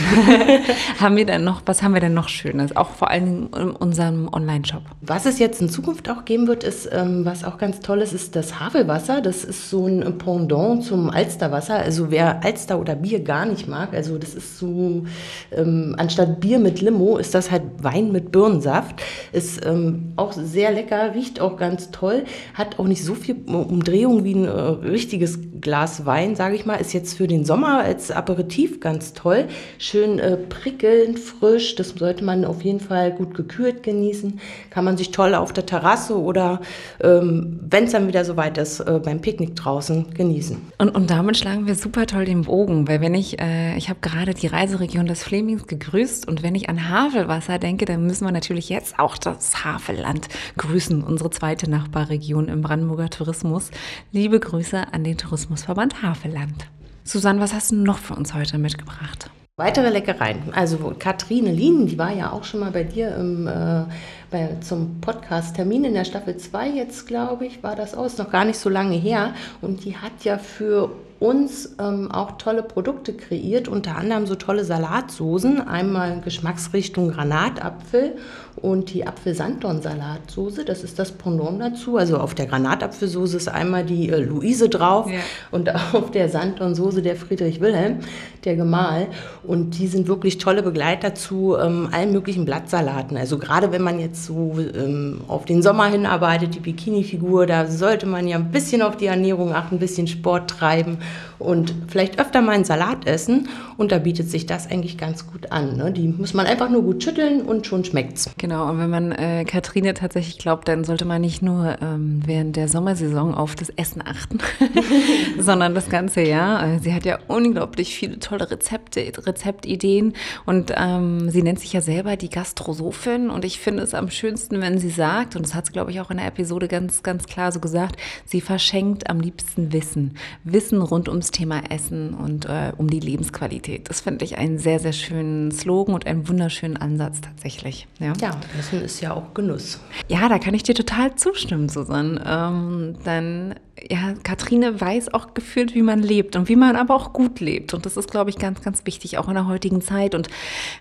haben 1.01 1.17
wir 1.17 1.27
denn 1.27 1.43
noch, 1.43 1.63
was 1.67 1.83
haben 1.83 1.93
wir 1.93 2.01
denn 2.01 2.15
noch 2.15 2.29
Schönes? 2.29 2.77
Auch 2.77 2.91
vor 2.91 3.11
allem 3.11 3.49
in 3.53 3.71
unserem 3.73 4.33
Online-Shop. 4.33 4.83
Was 5.01 5.27
es 5.27 5.41
jetzt 5.41 5.61
in 5.61 5.69
Zukunft 5.69 6.09
auch 6.09 6.25
geben 6.25 6.47
wird, 6.47 6.63
ist, 6.63 6.89
ähm, 6.93 7.25
was 7.25 7.43
auch 7.43 7.59
ganz 7.59 7.81
toll 7.81 8.01
ist, 8.01 8.13
ist 8.13 8.37
das 8.37 8.61
Havelwasser. 8.61 9.23
Das 9.23 9.43
ist 9.43 9.71
so 9.71 9.89
ein 9.89 10.19
Pendant 10.19 10.85
zum 10.85 11.11
Alsterwasser. 11.11 11.75
Also 11.75 12.13
wer 12.13 12.45
Alster 12.45 12.79
oder 12.79 12.95
Bier 12.95 13.25
gar 13.25 13.45
nicht 13.45 13.67
mag, 13.67 13.93
also 13.93 14.17
das 14.17 14.35
ist 14.35 14.57
so, 14.57 15.07
ähm, 15.51 15.97
anstatt 15.99 16.39
Bier 16.39 16.61
mit 16.61 16.81
Limo, 16.81 17.17
ist 17.17 17.35
das 17.35 17.51
halt 17.51 17.65
Wein 17.83 18.13
mit 18.13 18.31
Birnensaft. 18.31 19.03
Ist 19.33 19.67
ähm, 19.67 20.13
auch 20.15 20.31
sehr 20.31 20.71
lecker, 20.71 21.13
riecht 21.13 21.41
auch 21.41 21.57
ganz 21.57 21.91
toll, 21.91 22.23
hat 22.55 22.79
auch 22.79 22.87
nicht 22.87 23.03
so 23.03 23.17
viel 23.17 23.35
Umdrehung 23.49 24.23
wie 24.23 24.37
ein 24.37 24.45
äh, 24.45 24.51
richtiges 24.51 25.41
Glas 25.61 26.07
Wein 26.07 26.20
Wein, 26.21 26.37
sage 26.37 26.55
ich 26.55 26.67
mal, 26.67 26.75
ist 26.75 26.93
jetzt 26.93 27.17
für 27.17 27.27
den 27.27 27.47
Sommer 27.47 27.79
als 27.79 28.11
Aperitif 28.11 28.81
ganz 28.81 29.15
toll. 29.15 29.47
Schön 29.79 30.19
äh, 30.19 30.37
prickelnd, 30.37 31.19
frisch. 31.19 31.77
Das 31.77 31.95
sollte 31.97 32.25
man 32.25 32.45
auf 32.45 32.61
jeden 32.63 32.81
Fall 32.81 33.13
gut 33.13 33.33
gekühlt 33.33 33.83
genießen. 33.83 34.39
Kann 34.69 34.85
man 34.85 34.99
sich 34.99 35.13
toll 35.13 35.35
auf 35.35 35.55
der 35.55 35.65
Terrasse 35.65 36.21
oder, 36.21 36.61
ähm, 37.03 37.59
wenn 37.63 37.85
es 37.85 37.93
dann 37.93 38.07
wieder 38.07 38.27
soweit 38.27 38.59
ist, 38.59 38.81
äh, 38.81 39.01
beim 39.03 39.23
Picknick 39.23 39.57
draußen 39.57 40.13
genießen. 40.13 40.59
Und, 40.77 40.91
und 40.91 41.09
damit 41.09 41.39
schlagen 41.39 41.67
wir 41.67 41.75
super 41.75 42.07
toll 42.07 42.27
den 42.27 42.43
Bogen, 42.43 42.87
weil 42.87 43.01
wenn 43.01 43.15
ich, 43.15 43.41
äh, 43.41 43.75
ich 43.79 43.89
habe 43.89 44.01
gerade 44.03 44.35
die 44.35 44.47
Reiseregion 44.47 45.07
des 45.07 45.23
Flemings 45.23 45.67
gegrüßt 45.69 46.29
und 46.29 46.43
wenn 46.43 46.55
ich 46.55 46.69
an 46.69 46.91
Havelwasser 46.91 47.59
denke, 47.59 47.87
dann 47.87 48.07
müssen 48.07 48.27
wir 48.27 48.33
natürlich 48.33 48.69
jetzt 48.69 48.99
auch 48.99 49.17
das 49.17 49.65
Havelland 49.65 50.29
grüßen, 50.59 51.03
unsere 51.03 51.31
zweite 51.31 51.71
Nachbarregion 51.71 52.49
im 52.49 52.61
Brandenburger 52.61 53.09
Tourismus. 53.09 53.71
Liebe 54.13 54.39
Grüße 54.39 54.93
an 54.93 55.03
den 55.03 55.17
Tourismusverband 55.17 56.00
Havelland. 56.03 56.67
Susanne, 57.05 57.41
was 57.41 57.53
hast 57.53 57.73
du 57.73 57.77
noch 57.77 57.99
für 57.99 58.15
uns 58.15 58.35
heute 58.35 58.59
mitgebracht? 58.59 59.31
Weitere 59.57 59.91
Leckereien. 59.91 60.55
Also 60.55 60.95
Katrine 60.99 61.53
Lien, 61.53 61.87
die 61.87 61.99
war 61.99 62.13
ja 62.13 62.33
auch 62.33 62.45
schon 62.45 62.61
mal 62.61 62.71
bei 62.71 62.85
dir 62.85 63.15
im, 63.17 63.47
äh, 63.47 63.85
bei, 64.31 64.57
zum 64.61 65.01
Podcast-Termin 65.03 65.85
in 65.85 65.95
der 65.95 66.05
Staffel 66.05 66.37
2 66.39 66.71
jetzt, 66.71 67.07
glaube 67.07 67.45
ich, 67.47 67.63
war 67.63 67.77
das 67.77 67.95
aus, 67.95 68.17
noch 68.17 68.31
gar 68.31 68.47
nicht 68.47 68.59
so 68.59 68.71
lange 68.71 68.97
her. 68.97 69.35
Und 69.61 69.85
die 69.85 69.97
hat 69.97 70.25
ja 70.25 70.39
für 70.39 70.91
uns 71.21 71.77
ähm, 71.79 72.11
auch 72.11 72.39
tolle 72.39 72.63
Produkte 72.63 73.13
kreiert, 73.13 73.69
unter 73.69 73.97
anderem 73.97 74.27
so 74.27 74.37
tolle 74.37 74.65
Salatsoßen. 74.65 75.61
Einmal 75.61 76.23
Geschmacksrichtung 76.23 77.11
Granatapfel 77.11 78.17
und 78.57 78.93
die 78.95 79.07
Apfelsandorn-Salatsoße. 79.07 80.65
Das 80.65 80.83
ist 80.83 80.99
das 80.99 81.13
Pendant 81.13 81.61
dazu. 81.61 81.99
Also 81.99 82.17
auf 82.17 82.35
der 82.35 82.47
Granatapfelsoße 82.47 83.37
ist 83.37 83.49
einmal 83.49 83.85
die 83.85 84.09
äh, 84.09 84.17
Luise 84.17 84.71
drauf 84.71 85.11
ja. 85.11 85.19
und 85.51 85.71
auf 85.95 86.11
der 86.11 86.31
Sanddornsoße 86.31 87.03
der 87.03 87.17
Friedrich 87.17 87.61
Wilhelm, 87.61 87.99
der 88.45 88.57
Gemahl. 88.57 89.09
Und 89.43 89.79
die 89.79 89.89
sind 89.89 90.09
wirklich 90.09 90.39
tolle 90.39 90.63
Begleiter 90.63 91.15
zu 91.15 91.55
ähm, 91.59 91.91
allen 91.93 92.13
möglichen 92.13 92.47
Blattsalaten. 92.47 93.19
Also 93.19 93.37
gerade 93.37 93.73
wenn 93.73 93.83
man 93.83 94.01
jetzt 94.01 94.25
so 94.25 94.57
ähm, 94.59 95.21
auf 95.29 95.45
den 95.45 95.63
Sommer 95.63 95.87
hinarbeitet, 95.87 96.55
die 96.55 96.61
Bikini-Figur, 96.61 97.45
da 97.45 97.67
sollte 97.67 98.07
man 98.07 98.27
ja 98.27 98.37
ein 98.37 98.51
bisschen 98.51 98.81
auf 98.81 98.97
die 98.97 99.07
Ernährung 99.07 99.55
achten, 99.55 99.77
ein 99.77 99.81
bisschen 99.81 100.07
Sport 100.07 100.49
treiben 100.49 100.97
und 101.39 101.75
vielleicht 101.89 102.21
öfter 102.21 102.43
mal 102.43 102.53
einen 102.53 102.65
Salat 102.65 103.07
essen. 103.07 103.49
Und 103.77 103.93
da 103.93 103.99
bietet 103.99 104.31
sich 104.31 104.47
das 104.47 104.71
eigentlich 104.71 104.99
ganz 104.99 105.27
gut 105.27 105.51
an. 105.53 105.77
Ne? 105.77 105.91
Die 105.91 106.07
muss 106.07 106.35
man 106.35 106.47
einfach 106.47 106.69
nur 106.69 106.83
gut 106.83 107.03
schütteln 107.03 107.43
und 107.43 107.67
schon 107.67 107.85
schmeckt's. 107.85 108.31
Genau, 108.37 108.69
und 108.69 108.79
wenn 108.79 108.91
man 108.91 109.13
äh, 109.13 109.45
Katrine 109.45 109.95
tatsächlich 109.95 110.39
glaubt, 110.39 110.69
dann 110.69 110.85
sollte 110.85 111.07
man 111.07 111.21
nicht 111.21 111.41
nur 111.43 111.79
ähm, 111.81 112.21
während 112.27 112.57
der 112.57 112.69
Sommersaison 112.69 113.35
auf 113.35 113.55
das 113.55 113.71
Essen 113.71 114.03
achten, 114.05 114.39
sondern 115.39 115.75
das 115.75 115.89
ganze 115.89 116.21
Jahr. 116.21 116.63
Äh, 116.63 116.79
sie 116.79 116.93
hat 116.93 117.05
ja 117.05 117.19
unglaublich 117.29 117.95
viele 117.95 118.19
tolle 118.19 118.51
Rezepte, 118.51 119.01
Rezeptideen 119.27 120.15
und 120.47 120.73
ähm, 120.77 121.31
sie 121.31 121.43
nennt 121.43 121.61
sich 121.61 121.73
ja 121.73 121.81
selber 121.81 122.17
die 122.17 122.31
Gastrosophin 122.31 123.31
und 123.31 123.45
ich 123.45 123.61
finde 123.61 123.83
es 123.83 123.95
am 123.95 124.11
schönsten, 124.11 124.61
wenn 124.61 124.79
sie 124.79 124.91
sagt, 124.91 125.37
und 125.37 125.47
das 125.47 125.55
hat 125.55 125.67
sie, 125.67 125.73
glaube 125.73 125.91
ich, 125.91 126.01
auch 126.01 126.11
in 126.11 126.19
der 126.19 126.27
Episode 126.27 126.69
ganz, 126.69 127.03
ganz 127.03 127.27
klar 127.27 127.53
so 127.53 127.61
gesagt, 127.61 127.97
sie 128.25 128.41
verschenkt 128.41 129.09
am 129.09 129.21
liebsten 129.21 129.73
Wissen. 129.73 130.15
Wissen 130.45 130.83
rund 131.01 131.09
ums 131.09 131.31
Thema 131.31 131.63
Essen 131.71 132.13
und 132.13 132.45
äh, 132.45 132.73
um 132.77 132.91
die 132.91 133.01
Lebensqualität. 133.01 133.89
Das 133.89 134.03
finde 134.03 134.23
ich 134.27 134.37
einen 134.37 134.59
sehr, 134.59 134.79
sehr 134.81 134.93
schönen 134.93 135.51
Slogan 135.51 135.95
und 135.95 136.07
einen 136.07 136.29
wunderschönen 136.29 136.77
Ansatz 136.77 137.23
tatsächlich. 137.23 137.87
Ja, 137.99 138.13
ja 138.21 138.39
Essen 138.59 138.83
ist 138.83 139.01
ja 139.01 139.15
auch 139.15 139.33
Genuss. 139.33 139.81
Ja, 140.09 140.29
da 140.29 140.39
kann 140.39 140.53
ich 140.53 140.63
dir 140.63 140.75
total 140.75 141.15
zustimmen, 141.15 141.71
Susanne. 141.71 142.23
Ähm, 142.27 142.97
dann 143.05 143.55
ja, 143.89 144.15
Katrine 144.23 144.81
weiß 144.81 145.15
auch 145.15 145.33
gefühlt, 145.35 145.75
wie 145.75 145.83
man 145.83 146.01
lebt 146.01 146.37
und 146.37 146.49
wie 146.49 146.57
man 146.57 146.77
aber 146.77 146.95
auch 146.95 147.13
gut 147.13 147.41
lebt. 147.41 147.73
Und 147.73 147.87
das 147.87 147.97
ist, 147.97 148.11
glaube 148.11 148.31
ich, 148.31 148.39
ganz, 148.39 148.61
ganz 148.63 148.85
wichtig, 148.85 149.19
auch 149.19 149.29
in 149.29 149.35
der 149.35 149.47
heutigen 149.47 149.81
Zeit. 149.81 150.15
Und 150.15 150.29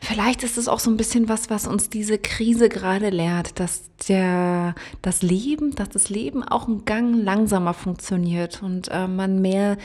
vielleicht 0.02 0.44
ist 0.44 0.58
es 0.58 0.68
auch 0.68 0.80
so 0.80 0.90
ein 0.90 0.98
bisschen 0.98 1.30
was, 1.30 1.50
was 1.50 1.68
uns 1.68 1.90
diese 1.90 2.18
Krise 2.18 2.68
gerade 2.68 3.10
lehrt, 3.10 3.60
dass 3.60 3.90
der, 4.08 4.76
das 5.02 5.22
Leben, 5.22 5.76
dass 5.76 5.90
das 5.90 6.10
Leben 6.10 6.44
auch 6.44 6.68
ein 6.68 6.86
Gang 6.86 7.24
langsamer 7.24 7.74
funktioniert 7.74 8.62
und 8.64 8.90
äh, 8.90 9.08
man 9.08 9.42
mehr 9.42 9.78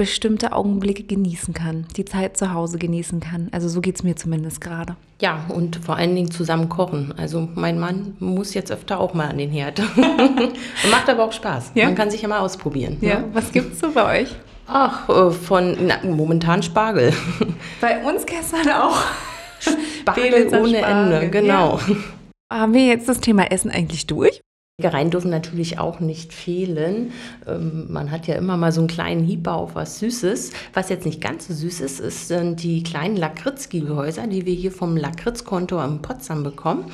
bestimmte 0.00 0.52
Augenblicke 0.52 1.02
genießen 1.02 1.52
kann, 1.52 1.84
die 1.94 2.06
Zeit 2.06 2.34
zu 2.38 2.54
Hause 2.54 2.78
genießen 2.78 3.20
kann. 3.20 3.50
Also 3.52 3.68
so 3.68 3.82
geht 3.82 3.96
es 3.96 4.02
mir 4.02 4.16
zumindest 4.16 4.62
gerade. 4.62 4.96
Ja, 5.20 5.44
und 5.50 5.76
vor 5.76 5.96
allen 5.96 6.14
Dingen 6.14 6.30
zusammen 6.30 6.70
kochen. 6.70 7.12
Also 7.18 7.46
mein 7.54 7.78
Mann 7.78 8.16
muss 8.18 8.54
jetzt 8.54 8.72
öfter 8.72 8.98
auch 8.98 9.12
mal 9.12 9.28
an 9.28 9.36
den 9.36 9.50
Herd. 9.50 9.78
macht 10.90 11.10
aber 11.10 11.24
auch 11.24 11.32
Spaß. 11.32 11.72
Ja? 11.74 11.84
Man 11.84 11.96
kann 11.96 12.10
sich 12.10 12.22
ja 12.22 12.28
mal 12.28 12.38
ausprobieren. 12.38 12.96
Ja, 13.02 13.18
ne? 13.18 13.24
was 13.34 13.52
gibt 13.52 13.74
es 13.74 13.80
so 13.80 13.90
bei 13.90 14.22
euch? 14.22 14.34
Ach, 14.66 15.06
äh, 15.10 15.30
von 15.32 15.76
na, 15.82 15.96
momentan 16.02 16.62
Spargel. 16.62 17.12
Bei 17.82 18.02
uns 18.02 18.24
gestern 18.24 18.70
auch. 18.70 19.02
Spargel 19.58 20.48
ohne 20.48 20.78
Spargel. 20.78 21.12
Ende, 21.12 21.28
genau. 21.28 21.78
Ja. 21.86 21.96
Haben 22.50 22.72
wir 22.72 22.86
jetzt 22.86 23.06
das 23.06 23.20
Thema 23.20 23.52
Essen 23.52 23.70
eigentlich 23.70 24.06
durch? 24.06 24.40
Leckereien 24.80 25.10
dürfen 25.10 25.30
natürlich 25.30 25.78
auch 25.78 26.00
nicht 26.00 26.32
fehlen. 26.32 27.12
Ähm, 27.46 27.86
man 27.90 28.10
hat 28.10 28.26
ja 28.26 28.34
immer 28.36 28.56
mal 28.56 28.72
so 28.72 28.80
einen 28.80 28.88
kleinen 28.88 29.24
Hieber 29.24 29.54
auf 29.54 29.74
was 29.74 29.98
Süßes. 29.98 30.52
Was 30.72 30.88
jetzt 30.88 31.04
nicht 31.04 31.20
ganz 31.20 31.48
so 31.48 31.54
süß 31.54 31.80
ist, 31.80 32.00
ist, 32.00 32.28
sind 32.28 32.62
die 32.62 32.82
kleinen 32.82 33.16
Lakritz-Gehäuser, 33.16 34.26
die 34.26 34.46
wir 34.46 34.54
hier 34.54 34.72
vom 34.72 34.96
Lakritz-Konto 34.96 35.82
in 35.82 36.00
Potsdam 36.00 36.42
bekommen. 36.42 36.84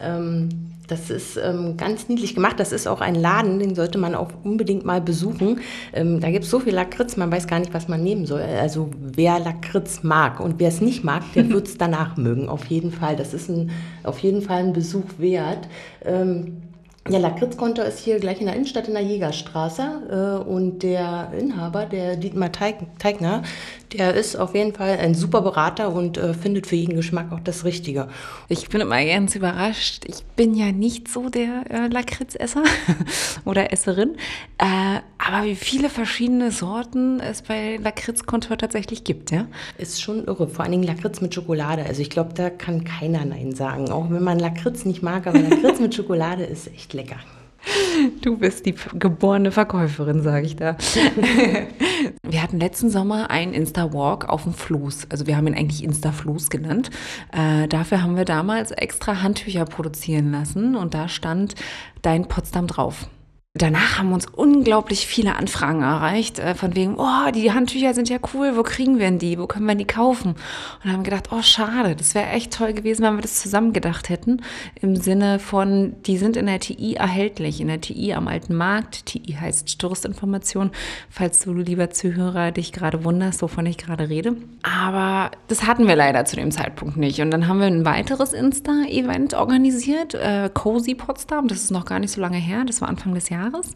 Ähm, 0.00 0.48
das 0.86 1.08
ist 1.08 1.38
ähm, 1.38 1.76
ganz 1.78 2.08
niedlich 2.08 2.34
gemacht. 2.34 2.60
Das 2.60 2.70
ist 2.70 2.86
auch 2.86 3.00
ein 3.00 3.14
Laden, 3.14 3.58
den 3.58 3.74
sollte 3.74 3.96
man 3.96 4.14
auch 4.14 4.28
unbedingt 4.42 4.84
mal 4.84 5.00
besuchen. 5.00 5.60
Da 5.92 6.30
gibt 6.30 6.44
es 6.44 6.50
so 6.50 6.60
viel 6.60 6.74
Lakritz, 6.74 7.16
man 7.16 7.32
weiß 7.32 7.46
gar 7.46 7.58
nicht, 7.58 7.72
was 7.72 7.88
man 7.88 8.02
nehmen 8.02 8.26
soll. 8.26 8.42
Also 8.42 8.90
wer 9.00 9.40
Lakritz 9.40 10.02
mag 10.02 10.40
und 10.40 10.60
wer 10.60 10.68
es 10.68 10.82
nicht 10.82 11.02
mag, 11.02 11.22
der 11.34 11.48
wird 11.50 11.68
es 11.68 11.78
danach 11.78 12.18
mögen. 12.18 12.50
Auf 12.50 12.66
jeden 12.66 12.92
Fall. 12.92 13.16
Das 13.16 13.32
ist 13.32 13.48
ein, 13.48 13.70
auf 14.02 14.18
jeden 14.18 14.42
Fall 14.42 14.58
ein 14.58 14.72
Besuch 14.74 15.06
wert. 15.16 15.68
Ähm, 16.04 16.63
ja, 17.10 17.18
Lakritzkonto 17.18 17.82
ist 17.82 17.98
hier 17.98 18.18
gleich 18.18 18.40
in 18.40 18.46
der 18.46 18.54
Innenstadt 18.54 18.88
in 18.88 18.94
der 18.94 19.02
Jägerstraße 19.02 20.42
äh, 20.42 20.48
und 20.48 20.82
der 20.82 21.32
Inhaber, 21.38 21.84
der 21.84 22.16
Dietmar 22.16 22.50
Teig, 22.50 22.76
Teigner, 22.98 23.42
der 23.92 24.14
ist 24.14 24.36
auf 24.36 24.54
jeden 24.54 24.74
Fall 24.74 24.98
ein 24.98 25.14
super 25.14 25.42
Berater 25.42 25.92
und 25.92 26.16
äh, 26.16 26.32
findet 26.32 26.66
für 26.66 26.76
jeden 26.76 26.96
Geschmack 26.96 27.30
auch 27.30 27.40
das 27.40 27.66
Richtige. 27.66 28.08
Ich 28.48 28.70
bin 28.70 28.80
immer 28.80 29.04
ganz 29.04 29.36
überrascht. 29.36 30.04
Ich 30.06 30.24
bin 30.36 30.54
ja 30.54 30.72
nicht 30.72 31.08
so 31.08 31.28
der 31.28 31.64
äh, 31.68 31.88
Lakritzesser 31.88 32.64
oder 33.44 33.70
Esserin, 33.70 34.16
äh, 34.56 35.00
aber 35.26 35.44
wie 35.44 35.56
viele 35.56 35.88
verschiedene 35.88 36.50
Sorten 36.50 37.20
es 37.20 37.42
bei 37.42 37.78
Lakritzkonto 37.82 38.54
tatsächlich 38.56 39.04
gibt, 39.04 39.30
ja? 39.30 39.46
Ist 39.78 40.02
schon 40.02 40.24
irre. 40.24 40.48
Vor 40.48 40.64
allen 40.64 40.72
Dingen 40.72 40.84
Lakritz 40.84 41.20
mit 41.20 41.34
Schokolade. 41.34 41.84
Also 41.84 42.02
ich 42.02 42.10
glaube, 42.10 42.34
da 42.34 42.50
kann 42.50 42.84
keiner 42.84 43.24
Nein 43.24 43.52
sagen. 43.54 43.90
Auch 43.90 44.10
wenn 44.10 44.22
man 44.22 44.38
Lakritz 44.38 44.84
nicht 44.84 45.02
mag, 45.02 45.26
aber 45.26 45.38
Lakritz 45.38 45.80
mit 45.80 45.94
Schokolade 45.94 46.44
ist 46.44 46.68
echt 46.68 46.92
lecker. 46.92 47.16
Du 48.20 48.36
bist 48.36 48.66
die 48.66 48.74
geborene 48.98 49.50
Verkäuferin, 49.50 50.22
sage 50.22 50.46
ich 50.46 50.56
da. 50.56 50.76
wir 52.22 52.42
hatten 52.42 52.60
letzten 52.60 52.90
Sommer 52.90 53.30
einen 53.30 53.54
Insta-Walk 53.54 54.28
auf 54.28 54.42
dem 54.42 54.52
Floß. 54.52 55.06
Also 55.08 55.26
wir 55.26 55.36
haben 55.36 55.46
ihn 55.46 55.54
eigentlich 55.54 55.82
Insta-Floß 55.82 56.50
genannt. 56.50 56.90
Äh, 57.32 57.68
dafür 57.68 58.02
haben 58.02 58.16
wir 58.16 58.26
damals 58.26 58.70
extra 58.72 59.22
Handtücher 59.22 59.64
produzieren 59.64 60.32
lassen 60.32 60.76
und 60.76 60.92
da 60.94 61.08
stand 61.08 61.54
Dein 62.02 62.28
Potsdam 62.28 62.66
drauf. 62.66 63.08
Danach 63.56 63.98
haben 63.98 64.12
uns 64.12 64.26
unglaublich 64.26 65.06
viele 65.06 65.36
Anfragen 65.36 65.82
erreicht, 65.82 66.40
äh, 66.40 66.56
von 66.56 66.74
wegen, 66.74 66.96
oh, 66.96 67.30
die 67.32 67.52
Handtücher 67.52 67.94
sind 67.94 68.08
ja 68.08 68.18
cool, 68.34 68.56
wo 68.56 68.64
kriegen 68.64 68.98
wir 68.98 69.06
denn 69.06 69.20
die, 69.20 69.38
wo 69.38 69.46
können 69.46 69.66
wir 69.66 69.76
die 69.76 69.84
kaufen? 69.84 70.34
Und 70.82 70.92
haben 70.92 71.04
gedacht, 71.04 71.28
oh, 71.30 71.40
schade, 71.40 71.94
das 71.94 72.16
wäre 72.16 72.30
echt 72.30 72.52
toll 72.52 72.72
gewesen, 72.72 73.04
wenn 73.04 73.14
wir 73.14 73.22
das 73.22 73.40
zusammen 73.40 73.72
gedacht 73.72 74.08
hätten, 74.08 74.42
im 74.80 74.96
Sinne 74.96 75.38
von, 75.38 75.94
die 76.02 76.18
sind 76.18 76.36
in 76.36 76.46
der 76.46 76.58
TI 76.58 76.94
erhältlich, 76.94 77.60
in 77.60 77.68
der 77.68 77.80
TI 77.80 78.14
am 78.14 78.26
Alten 78.26 78.56
Markt, 78.56 79.06
TI 79.06 79.36
heißt 79.40 79.78
Touristinformation, 79.78 80.72
falls 81.08 81.38
du, 81.44 81.52
lieber 81.52 81.90
Zuhörer, 81.90 82.50
dich 82.50 82.72
gerade 82.72 83.04
wunderst, 83.04 83.40
wovon 83.40 83.66
ich 83.66 83.78
gerade 83.78 84.08
rede. 84.08 84.34
Aber 84.64 85.30
das 85.46 85.64
hatten 85.64 85.86
wir 85.86 85.94
leider 85.94 86.24
zu 86.24 86.34
dem 86.34 86.50
Zeitpunkt 86.50 86.96
nicht. 86.96 87.20
Und 87.20 87.30
dann 87.30 87.46
haben 87.46 87.60
wir 87.60 87.68
ein 87.68 87.84
weiteres 87.84 88.32
Insta-Event 88.32 89.34
organisiert, 89.34 90.14
äh, 90.14 90.50
Cozy 90.52 90.96
Potsdam, 90.96 91.46
das 91.46 91.62
ist 91.62 91.70
noch 91.70 91.84
gar 91.84 92.00
nicht 92.00 92.10
so 92.10 92.20
lange 92.20 92.38
her, 92.38 92.64
das 92.66 92.80
war 92.80 92.88
Anfang 92.88 93.14
des 93.14 93.28
Jahres. 93.28 93.43
Jahres. 93.44 93.74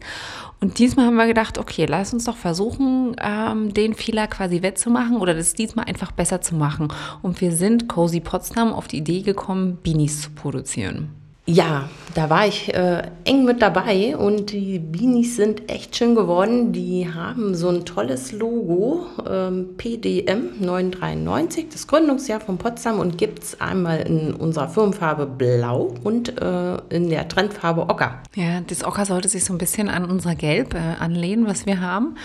Und 0.59 0.79
diesmal 0.79 1.05
haben 1.05 1.15
wir 1.15 1.27
gedacht, 1.27 1.57
okay, 1.57 1.85
lass 1.87 2.13
uns 2.13 2.25
doch 2.25 2.37
versuchen, 2.37 3.15
ähm, 3.21 3.73
den 3.73 3.93
Fehler 3.93 4.27
quasi 4.27 4.61
wettzumachen 4.61 5.17
oder 5.17 5.33
das 5.33 5.53
diesmal 5.53 5.85
einfach 5.85 6.11
besser 6.11 6.41
zu 6.41 6.55
machen. 6.55 6.89
Und 7.21 7.41
wir 7.41 7.51
sind 7.51 7.87
Cozy 7.87 8.19
Potsdam 8.19 8.73
auf 8.73 8.87
die 8.87 8.97
Idee 8.97 9.21
gekommen, 9.21 9.77
Beanies 9.81 10.21
zu 10.21 10.31
produzieren. 10.31 11.18
Ja, 11.51 11.89
da 12.13 12.29
war 12.29 12.45
ich 12.45 12.71
äh, 12.75 13.01
eng 13.25 13.43
mit 13.43 13.63
dabei 13.63 14.15
und 14.15 14.51
die 14.51 14.77
Beanies 14.77 15.35
sind 15.35 15.67
echt 15.67 15.95
schön 15.95 16.13
geworden. 16.13 16.73
Die 16.73 17.11
haben 17.11 17.55
so 17.55 17.69
ein 17.69 17.85
tolles 17.85 18.31
Logo, 18.31 19.07
ähm, 19.27 19.69
PDM 19.75 20.51
993, 20.59 21.69
das 21.71 21.87
Gründungsjahr 21.87 22.39
von 22.39 22.59
Potsdam 22.59 22.99
und 22.99 23.17
gibt 23.17 23.41
es 23.41 23.61
einmal 23.61 24.01
in 24.01 24.35
unserer 24.35 24.69
Firmenfarbe 24.69 25.25
Blau 25.25 25.95
und 26.03 26.39
äh, 26.39 26.77
in 26.89 27.09
der 27.09 27.27
Trendfarbe 27.27 27.89
Ocker. 27.89 28.21
Ja, 28.35 28.61
das 28.61 28.83
Ocker 28.83 29.05
sollte 29.05 29.27
sich 29.27 29.43
so 29.43 29.53
ein 29.53 29.57
bisschen 29.57 29.89
an 29.89 30.05
unser 30.05 30.35
Gelb 30.35 30.75
äh, 30.75 31.01
anlehnen, 31.01 31.47
was 31.47 31.65
wir 31.65 31.81
haben. 31.81 32.15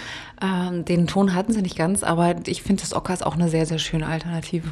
Ähm, 0.43 0.85
den 0.85 1.07
Ton 1.07 1.35
hatten 1.35 1.52
sie 1.52 1.62
nicht 1.62 1.76
ganz, 1.76 2.02
aber 2.02 2.35
ich 2.47 2.62
finde, 2.62 2.83
das 2.83 2.95
Ocker 2.95 3.14
ist 3.14 3.25
auch 3.25 3.35
eine 3.35 3.49
sehr, 3.49 3.66
sehr 3.66 3.78
schöne 3.78 4.07
Alternative. 4.07 4.69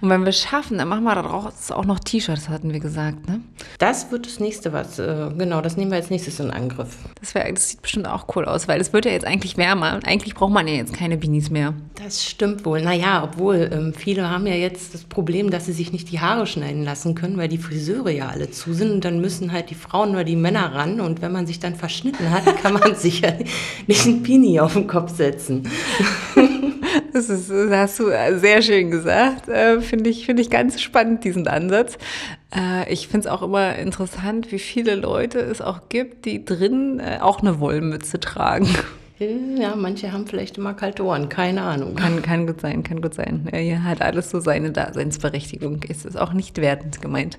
Und 0.00 0.10
wenn 0.10 0.22
wir 0.22 0.30
es 0.30 0.40
schaffen, 0.40 0.78
dann 0.78 0.88
machen 0.88 1.04
wir 1.04 1.14
daraus 1.14 1.70
auch 1.70 1.84
noch 1.84 2.00
T-Shirts, 2.00 2.48
hatten 2.48 2.72
wir 2.72 2.80
gesagt, 2.80 3.28
ne? 3.28 3.40
Das 3.78 3.93
wird 4.10 4.26
das 4.26 4.40
nächste 4.40 4.72
was, 4.72 4.98
äh, 4.98 5.30
genau, 5.36 5.60
das 5.60 5.76
nehmen 5.76 5.90
wir 5.90 5.96
als 5.96 6.10
nächstes 6.10 6.40
in 6.40 6.50
Angriff. 6.50 6.96
Das, 7.20 7.34
wär, 7.34 7.50
das 7.52 7.70
sieht 7.70 7.82
bestimmt 7.82 8.08
auch 8.08 8.26
cool 8.34 8.44
aus, 8.44 8.68
weil 8.68 8.80
es 8.80 8.92
wird 8.92 9.04
ja 9.04 9.12
jetzt 9.12 9.26
eigentlich 9.26 9.56
wärmer. 9.56 10.00
Eigentlich 10.04 10.34
braucht 10.34 10.52
man 10.52 10.66
ja 10.66 10.74
jetzt 10.74 10.92
keine 10.92 11.16
Beanies 11.16 11.50
mehr. 11.50 11.74
Das 12.02 12.24
stimmt 12.24 12.64
wohl. 12.64 12.82
Naja, 12.82 13.22
obwohl 13.24 13.70
ähm, 13.72 13.94
viele 13.94 14.28
haben 14.28 14.46
ja 14.46 14.54
jetzt 14.54 14.94
das 14.94 15.04
Problem, 15.04 15.50
dass 15.50 15.66
sie 15.66 15.72
sich 15.72 15.92
nicht 15.92 16.10
die 16.10 16.20
Haare 16.20 16.46
schneiden 16.46 16.84
lassen 16.84 17.14
können, 17.14 17.36
weil 17.36 17.48
die 17.48 17.58
Friseure 17.58 18.10
ja 18.10 18.28
alle 18.28 18.50
zu 18.50 18.72
sind. 18.74 18.90
Und 18.90 19.04
dann 19.04 19.20
müssen 19.20 19.52
halt 19.52 19.70
die 19.70 19.74
Frauen 19.74 20.10
oder 20.10 20.24
die 20.24 20.36
Männer 20.36 20.74
ran. 20.74 21.00
Und 21.00 21.22
wenn 21.22 21.32
man 21.32 21.46
sich 21.46 21.60
dann 21.60 21.76
verschnitten 21.76 22.30
hat, 22.30 22.44
kann 22.62 22.74
man 22.74 22.94
sich 22.96 23.20
ja 23.20 23.32
nicht 23.86 24.06
ein 24.06 24.22
Beanie 24.22 24.60
auf 24.60 24.74
den 24.74 24.86
Kopf 24.86 25.14
setzen. 25.16 25.68
Das, 27.12 27.28
ist, 27.28 27.48
das 27.48 27.70
hast 27.70 28.00
du 28.00 28.10
sehr 28.38 28.60
schön 28.60 28.90
gesagt. 28.90 29.48
Äh, 29.48 29.80
finde 29.80 30.10
ich, 30.10 30.26
find 30.26 30.40
ich 30.40 30.50
ganz 30.50 30.80
spannend, 30.80 31.22
diesen 31.24 31.46
Ansatz. 31.46 31.96
Äh, 32.54 32.92
ich 32.92 33.08
finde 33.08 33.26
es 33.28 33.32
auch 33.32 33.42
immer 33.42 33.76
interessant, 33.76 34.52
wie 34.52 34.58
viele 34.58 34.94
Leute 34.94 35.40
es 35.40 35.60
auch 35.60 35.88
gibt, 35.88 36.24
die 36.24 36.44
drin 36.44 37.00
äh, 37.00 37.18
auch 37.20 37.40
eine 37.40 37.60
Wollmütze 37.60 38.20
tragen. 38.20 38.68
Ja, 39.18 39.76
manche 39.76 40.12
haben 40.12 40.26
vielleicht 40.26 40.58
immer 40.58 40.74
kalte 40.74 41.04
Ohren, 41.04 41.28
keine 41.28 41.62
Ahnung. 41.62 41.94
Kann, 41.94 42.20
kann 42.20 42.48
gut 42.48 42.60
sein, 42.60 42.82
kann 42.82 43.00
gut 43.00 43.14
sein. 43.14 43.48
Ja, 43.52 43.58
hier 43.58 43.84
hat 43.84 44.02
alles 44.02 44.30
so 44.30 44.40
seine 44.40 44.72
Daseinsberechtigung. 44.72 45.80
Es 45.88 46.04
ist 46.04 46.18
auch 46.18 46.32
nicht 46.32 46.56
wertend 46.56 47.00
gemeint. 47.00 47.38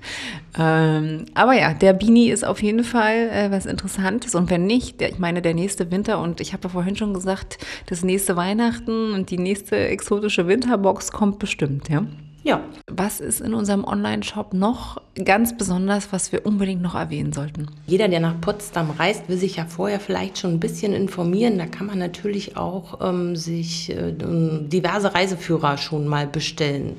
Ähm, 0.58 1.26
aber 1.34 1.52
ja, 1.52 1.74
der 1.74 1.92
Bini 1.92 2.28
ist 2.30 2.46
auf 2.46 2.62
jeden 2.62 2.82
Fall 2.82 3.28
äh, 3.30 3.50
was 3.50 3.66
Interessantes. 3.66 4.34
Und 4.34 4.48
wenn 4.48 4.64
nicht, 4.64 5.02
der, 5.02 5.10
ich 5.10 5.18
meine, 5.18 5.42
der 5.42 5.52
nächste 5.52 5.90
Winter, 5.90 6.18
und 6.20 6.40
ich 6.40 6.54
habe 6.54 6.64
ja 6.64 6.70
vorhin 6.70 6.96
schon 6.96 7.12
gesagt, 7.12 7.58
das 7.86 8.02
nächste 8.02 8.36
Weihnachten 8.36 9.12
und 9.12 9.30
die 9.30 9.38
nächste 9.38 9.76
exotische 9.76 10.48
Winterbox 10.48 11.12
kommt 11.12 11.38
bestimmt, 11.38 11.90
ja? 11.90 12.06
Ja. 12.46 12.60
Was 12.86 13.18
ist 13.18 13.40
in 13.40 13.54
unserem 13.54 13.82
Online-Shop 13.82 14.54
noch 14.54 15.02
ganz 15.24 15.58
besonders, 15.58 16.12
was 16.12 16.30
wir 16.30 16.46
unbedingt 16.46 16.80
noch 16.80 16.94
erwähnen 16.94 17.32
sollten? 17.32 17.66
Jeder, 17.88 18.06
der 18.06 18.20
nach 18.20 18.40
Potsdam 18.40 18.90
reist, 18.90 19.28
will 19.28 19.36
sich 19.36 19.56
ja 19.56 19.64
vorher 19.64 19.98
vielleicht 19.98 20.38
schon 20.38 20.52
ein 20.52 20.60
bisschen 20.60 20.92
informieren. 20.92 21.58
Da 21.58 21.66
kann 21.66 21.88
man 21.88 21.98
natürlich 21.98 22.56
auch 22.56 23.00
ähm, 23.02 23.34
sich 23.34 23.90
äh, 23.90 24.12
diverse 24.12 25.12
Reiseführer 25.12 25.76
schon 25.76 26.06
mal 26.06 26.28
bestellen, 26.28 26.94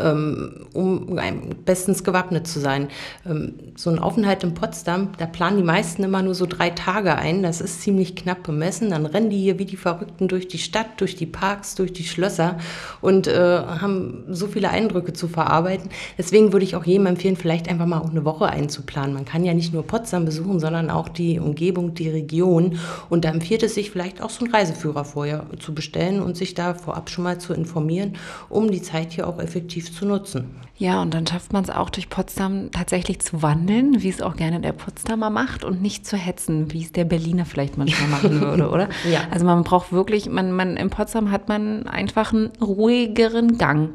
um 0.00 1.18
bestens 1.64 2.04
gewappnet 2.04 2.46
zu 2.46 2.60
sein. 2.60 2.88
Ähm, 3.26 3.54
so 3.76 3.90
ein 3.90 3.98
Aufenthalt 3.98 4.44
in 4.44 4.54
Potsdam, 4.54 5.08
da 5.18 5.26
planen 5.26 5.56
die 5.56 5.62
meisten 5.62 6.02
immer 6.02 6.22
nur 6.22 6.34
so 6.34 6.46
drei 6.46 6.70
Tage 6.70 7.16
ein. 7.16 7.42
Das 7.42 7.60
ist 7.60 7.82
ziemlich 7.82 8.16
knapp 8.16 8.42
bemessen. 8.42 8.90
Dann 8.90 9.06
rennen 9.06 9.30
die 9.30 9.38
hier 9.38 9.58
wie 9.58 9.64
die 9.64 9.76
Verrückten 9.76 10.28
durch 10.28 10.48
die 10.48 10.58
Stadt, 10.58 11.00
durch 11.00 11.16
die 11.16 11.26
Parks, 11.26 11.74
durch 11.74 11.92
die 11.92 12.04
Schlösser 12.04 12.58
und 13.00 13.26
äh, 13.26 13.32
haben 13.34 14.24
so 14.28 14.46
viele 14.46 14.70
Eindrücke 14.70 14.90
Eindrücke 14.90 15.12
zu 15.12 15.28
verarbeiten. 15.28 15.90
Deswegen 16.18 16.52
würde 16.52 16.64
ich 16.64 16.76
auch 16.76 16.84
jedem 16.84 17.06
empfehlen, 17.06 17.36
vielleicht 17.36 17.68
einfach 17.68 17.86
mal 17.86 18.00
auch 18.00 18.10
eine 18.10 18.24
Woche 18.24 18.46
einzuplanen. 18.46 19.14
Man 19.14 19.24
kann 19.24 19.44
ja 19.44 19.54
nicht 19.54 19.72
nur 19.72 19.86
Potsdam 19.86 20.24
besuchen, 20.24 20.60
sondern 20.60 20.90
auch 20.90 21.08
die 21.08 21.38
Umgebung, 21.38 21.94
die 21.94 22.08
Region. 22.08 22.78
Und 23.08 23.24
da 23.24 23.30
empfiehlt 23.30 23.62
es 23.62 23.74
sich 23.74 23.90
vielleicht 23.90 24.22
auch 24.22 24.30
so 24.30 24.44
einen 24.44 24.54
Reiseführer 24.54 25.04
vorher 25.04 25.46
zu 25.58 25.74
bestellen 25.74 26.20
und 26.20 26.36
sich 26.36 26.54
da 26.54 26.74
vorab 26.74 27.10
schon 27.10 27.24
mal 27.24 27.38
zu 27.38 27.52
informieren, 27.52 28.16
um 28.48 28.70
die 28.70 28.82
Zeit 28.82 29.12
hier 29.12 29.28
auch 29.28 29.38
effektiv 29.38 29.89
zu 29.94 30.06
nutzen. 30.06 30.54
Ja, 30.80 31.02
und 31.02 31.12
dann 31.12 31.26
schafft 31.26 31.52
man 31.52 31.62
es 31.62 31.68
auch 31.68 31.90
durch 31.90 32.08
Potsdam 32.08 32.70
tatsächlich 32.70 33.20
zu 33.20 33.42
wandeln, 33.42 34.02
wie 34.02 34.08
es 34.08 34.22
auch 34.22 34.34
gerne 34.34 34.60
der 34.60 34.72
Potsdamer 34.72 35.28
macht 35.28 35.62
und 35.62 35.82
nicht 35.82 36.06
zu 36.06 36.16
hetzen, 36.16 36.72
wie 36.72 36.82
es 36.82 36.90
der 36.90 37.04
Berliner 37.04 37.44
vielleicht 37.44 37.76
manchmal 37.76 38.08
machen 38.08 38.40
würde, 38.40 38.70
oder? 38.70 38.88
ja. 39.04 39.20
Also 39.30 39.44
man 39.44 39.62
braucht 39.62 39.92
wirklich, 39.92 40.30
man, 40.30 40.52
man 40.52 40.78
in 40.78 40.88
Potsdam 40.88 41.30
hat 41.30 41.48
man 41.50 41.86
einfach 41.86 42.32
einen 42.32 42.46
ruhigeren 42.62 43.58
Gang 43.58 43.90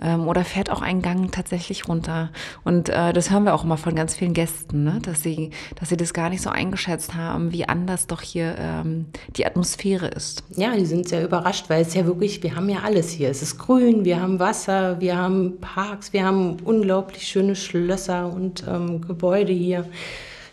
ähm, 0.00 0.26
oder 0.28 0.44
fährt 0.44 0.70
auch 0.70 0.82
einen 0.82 1.02
Gang 1.02 1.30
tatsächlich 1.32 1.88
runter. 1.88 2.30
Und 2.64 2.88
äh, 2.88 3.12
das 3.12 3.30
hören 3.30 3.44
wir 3.44 3.54
auch 3.54 3.64
immer 3.64 3.76
von 3.76 3.94
ganz 3.94 4.14
vielen 4.14 4.34
Gästen, 4.34 4.84
ne? 4.84 4.98
dass, 5.02 5.22
sie, 5.22 5.50
dass 5.78 5.88
sie 5.88 5.96
das 5.96 6.12
gar 6.12 6.30
nicht 6.30 6.42
so 6.42 6.50
eingeschätzt 6.50 7.14
haben, 7.14 7.52
wie 7.52 7.68
anders 7.68 8.06
doch 8.06 8.20
hier 8.20 8.56
ähm, 8.58 9.06
die 9.36 9.46
Atmosphäre 9.46 10.08
ist. 10.08 10.44
Ja, 10.56 10.76
die 10.76 10.86
sind 10.86 11.08
sehr 11.08 11.24
überrascht, 11.24 11.66
weil 11.68 11.82
es 11.82 11.94
ja 11.94 12.04
wirklich, 12.06 12.42
wir 12.42 12.56
haben 12.56 12.68
ja 12.68 12.80
alles 12.84 13.10
hier. 13.10 13.30
Es 13.30 13.42
ist 13.42 13.58
grün, 13.58 14.04
wir 14.04 14.20
haben 14.20 14.38
Wasser, 14.38 15.00
wir 15.00 15.16
haben 15.16 15.60
Parks, 15.60 16.12
wir 16.12 16.23
haben 16.24 16.56
unglaublich 16.64 17.26
schöne 17.26 17.56
Schlösser 17.56 18.32
und 18.32 18.64
ähm, 18.68 19.00
Gebäude 19.02 19.52
hier. 19.52 19.86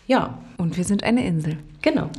Ja. 0.06 0.38
Und 0.58 0.76
wir 0.76 0.84
sind 0.84 1.02
eine 1.02 1.26
Insel. 1.26 1.58
Genau. 1.80 2.10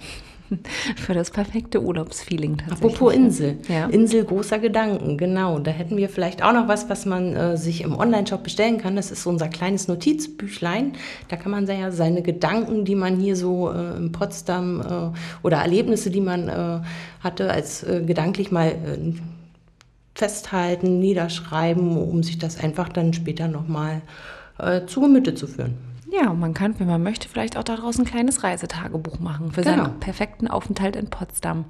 Für 0.98 1.14
das 1.14 1.32
perfekte 1.32 1.82
Urlaubsfeeling 1.82 2.58
tatsächlich. 2.58 2.94
Apropos 2.94 3.14
Insel. 3.14 3.58
Ja. 3.68 3.88
Insel 3.88 4.26
großer 4.26 4.60
Gedanken, 4.60 5.18
genau. 5.18 5.60
Da 5.60 5.72
hätten 5.72 5.98
wir 5.98 6.10
vielleicht 6.10 6.44
auch 6.44 6.54
noch 6.54 6.68
was, 6.68 6.90
was 6.90 7.06
man 7.06 7.36
äh, 7.36 7.58
sich 7.58 7.82
im 7.82 7.96
Online-Shop 7.96 8.44
bestellen 8.44 8.78
kann. 8.78 8.96
Das 8.96 9.12
ist 9.12 9.26
unser 9.26 9.48
kleines 9.48 9.88
Notizbüchlein. 9.88 10.94
Da 11.30 11.36
kann 11.36 11.52
man 11.52 11.66
ja 11.68 11.92
seine 11.92 12.22
Gedanken, 12.22 12.86
die 12.86 12.96
man 12.96 13.18
hier 13.18 13.36
so 13.36 13.72
äh, 13.72 13.98
in 13.98 14.12
Potsdam 14.12 14.82
äh, 14.82 15.46
oder 15.46 15.58
Erlebnisse, 15.58 16.12
die 16.12 16.22
man 16.22 16.50
äh, 16.50 16.82
hatte, 17.22 17.52
als 17.52 17.84
äh, 17.84 18.04
gedanklich 18.06 18.52
mal 18.52 18.70
äh, 18.70 19.14
festhalten, 20.16 21.00
niederschreiben, 21.00 21.98
um 21.98 22.24
sich 22.24 22.38
das 22.38 22.60
einfach 22.60 22.90
dann 22.90 23.14
später 23.14 23.48
nochmal 23.48 24.02
äh, 24.60 24.86
zu 24.86 25.02
Gemüte 25.02 25.36
zu 25.36 25.48
führen. 25.48 25.78
Ja, 26.14 26.30
und 26.30 26.40
man 26.40 26.54
kann, 26.54 26.80
wenn 26.80 26.86
man 26.86 27.02
möchte, 27.02 27.28
vielleicht 27.28 27.58
auch 27.58 27.64
daraus 27.64 27.98
ein 27.98 28.06
kleines 28.06 28.44
Reisetagebuch 28.44 29.18
machen 29.18 29.52
für 29.52 29.64
genau. 29.64 29.86
seinen 29.86 30.00
perfekten 30.00 30.48
Aufenthalt 30.48 30.96
in 30.96 31.10
Potsdam. 31.10 31.66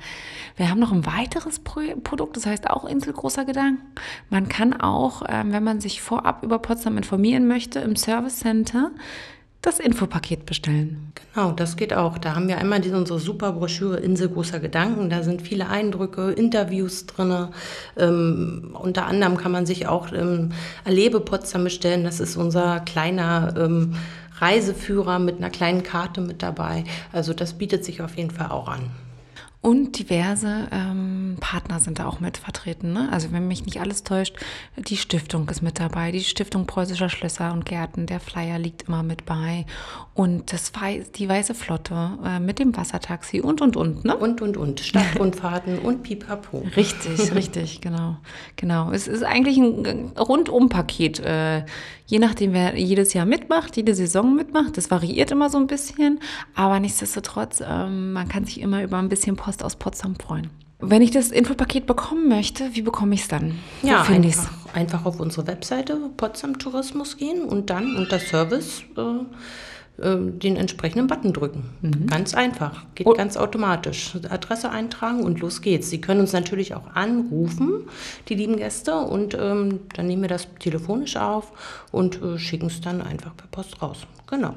Wir 0.57 0.69
haben 0.69 0.81
noch 0.81 0.91
ein 0.91 1.05
weiteres 1.05 1.59
Pro 1.59 1.79
Produkt, 2.03 2.35
das 2.35 2.45
heißt 2.45 2.69
auch 2.69 2.83
Insel 2.83 3.13
großer 3.13 3.45
Gedanken. 3.45 3.81
Man 4.29 4.49
kann 4.49 4.73
auch, 4.73 5.23
ähm, 5.29 5.53
wenn 5.53 5.63
man 5.63 5.79
sich 5.79 6.01
vorab 6.01 6.43
über 6.43 6.59
Potsdam 6.59 6.97
informieren 6.97 7.47
möchte, 7.47 7.79
im 7.79 7.95
Service 7.95 8.39
Center 8.39 8.91
das 9.63 9.79
Infopaket 9.79 10.45
bestellen. 10.45 11.13
Genau, 11.33 11.51
das 11.53 11.77
geht 11.77 11.93
auch. 11.93 12.17
Da 12.17 12.35
haben 12.35 12.49
wir 12.49 12.57
einmal 12.57 12.81
diese, 12.81 12.97
unsere 12.97 13.19
super 13.19 13.53
Broschüre 13.53 13.97
Insel 13.97 14.27
großer 14.29 14.59
Gedanken. 14.59 15.09
Da 15.09 15.23
sind 15.23 15.41
viele 15.41 15.69
Eindrücke, 15.69 16.31
Interviews 16.31 17.05
drin. 17.05 17.47
Ähm, 17.97 18.75
unter 18.79 19.05
anderem 19.05 19.37
kann 19.37 19.53
man 19.53 19.65
sich 19.65 19.87
auch 19.87 20.11
ähm, 20.11 20.51
Erlebe 20.83 21.21
Potsdam 21.21 21.63
bestellen. 21.63 22.03
Das 22.03 22.19
ist 22.19 22.35
unser 22.35 22.81
kleiner 22.81 23.55
ähm, 23.57 23.95
Reiseführer 24.39 25.17
mit 25.19 25.37
einer 25.37 25.49
kleinen 25.49 25.83
Karte 25.83 26.19
mit 26.19 26.43
dabei. 26.43 26.83
Also 27.13 27.33
das 27.33 27.53
bietet 27.53 27.85
sich 27.85 28.01
auf 28.01 28.17
jeden 28.17 28.31
Fall 28.31 28.51
auch 28.51 28.67
an. 28.67 28.91
Und 29.63 29.97
diverse 29.97 30.67
ähm, 30.73 31.37
Partner 31.39 31.79
sind 31.79 31.97
da 31.97 32.05
auch 32.05 32.19
mit 32.19 32.35
vertreten. 32.35 32.91
Ne? 32.91 33.07
Also 33.13 33.31
wenn 33.31 33.47
mich 33.47 33.65
nicht 33.65 33.79
alles 33.79 34.03
täuscht, 34.03 34.35
die 34.75 34.97
Stiftung 34.97 35.47
ist 35.47 35.61
mit 35.61 35.79
dabei, 35.79 36.11
die 36.11 36.19
Stiftung 36.19 36.67
Preußischer 36.67 37.07
Schlösser 37.07 37.53
und 37.53 37.65
Gärten, 37.65 38.05
der 38.05 38.19
Flyer 38.19 38.59
liegt 38.59 38.89
immer 38.89 39.03
mit 39.03 39.25
bei. 39.25 39.65
Und 40.15 40.51
das 40.51 40.75
Weiß, 40.75 41.13
die 41.13 41.29
Weiße 41.29 41.55
Flotte 41.55 42.17
äh, 42.25 42.41
mit 42.41 42.59
dem 42.59 42.75
Wassertaxi 42.75 43.39
und, 43.39 43.61
und, 43.61 43.77
und. 43.77 44.03
Ne? 44.03 44.17
Und, 44.17 44.41
und, 44.41 44.57
und. 44.57 44.81
Stadtrundfahrten 44.81 45.79
und 45.79 46.03
Pipapo. 46.03 46.65
Richtig, 46.75 47.33
richtig, 47.33 47.79
genau. 47.79 48.17
genau. 48.57 48.91
Es 48.91 49.07
ist 49.07 49.23
eigentlich 49.23 49.57
ein 49.57 50.11
Rundum-Paket. 50.17 51.21
Äh, 51.21 51.63
je 52.13 52.19
nachdem, 52.19 52.53
wer 52.53 52.77
jedes 52.77 53.13
Jahr 53.13 53.25
mitmacht, 53.25 53.75
jede 53.75 53.95
Saison 53.95 54.35
mitmacht. 54.35 54.77
Das 54.77 54.91
variiert 54.91 55.31
immer 55.31 55.49
so 55.49 55.57
ein 55.57 55.65
bisschen. 55.65 56.19
Aber 56.53 56.79
nichtsdestotrotz, 56.79 57.59
äh, 57.59 57.87
man 57.87 58.27
kann 58.27 58.45
sich 58.45 58.61
immer 58.61 58.83
über 58.83 58.99
ein 58.99 59.09
bisschen 59.09 59.35
Post 59.35 59.63
aus 59.63 59.77
Potsdam 59.77 60.15
freuen. 60.15 60.51
Wenn 60.77 61.01
ich 61.01 61.09
das 61.09 61.31
Infopaket 61.31 61.87
bekommen 61.87 62.29
möchte, 62.29 62.75
wie 62.75 62.83
bekomme 62.83 63.15
ich 63.15 63.21
es 63.21 63.29
dann? 63.29 63.55
Wo 63.81 63.87
ja, 63.87 64.03
einfach, 64.03 64.51
einfach, 64.75 65.05
auf 65.05 65.19
unsere 65.19 65.47
Webseite 65.47 65.97
Potsdam 66.15 66.59
Tourismus 66.59 67.17
gehen 67.17 67.45
und 67.45 67.71
dann 67.71 67.95
unter 67.95 68.19
Service 68.19 68.83
äh, 68.95 69.01
äh, 69.97 70.15
den 70.17 70.55
entsprechenden 70.55 71.07
Button 71.07 71.33
drücken. 71.33 71.69
Mhm. 71.81 72.07
Ganz 72.07 72.33
einfach, 72.33 72.85
geht 72.95 73.05
oh. 73.05 73.13
ganz 73.13 73.37
automatisch. 73.37 74.15
Adresse 74.29 74.71
eintragen 74.71 75.21
und 75.21 75.39
los 75.39 75.61
geht's. 75.61 75.89
Sie 75.89 76.01
können 76.01 76.21
uns 76.21 76.33
natürlich 76.33 76.73
auch 76.73 76.95
anrufen, 76.95 77.83
die 78.27 78.35
lieben 78.35 78.57
Gäste, 78.57 78.95
und 78.95 79.37
ähm, 79.39 79.81
dann 79.95 80.07
nehmen 80.07 80.23
wir 80.23 80.29
das 80.29 80.47
telefonisch 80.59 81.15
auf 81.15 81.51
und 81.91 82.21
äh, 82.21 82.39
schicken 82.39 82.67
es 82.67 82.81
dann 82.81 83.01
einfach 83.01 83.37
per 83.37 83.47
Post 83.47 83.81
raus. 83.81 84.07
Genau. 84.27 84.55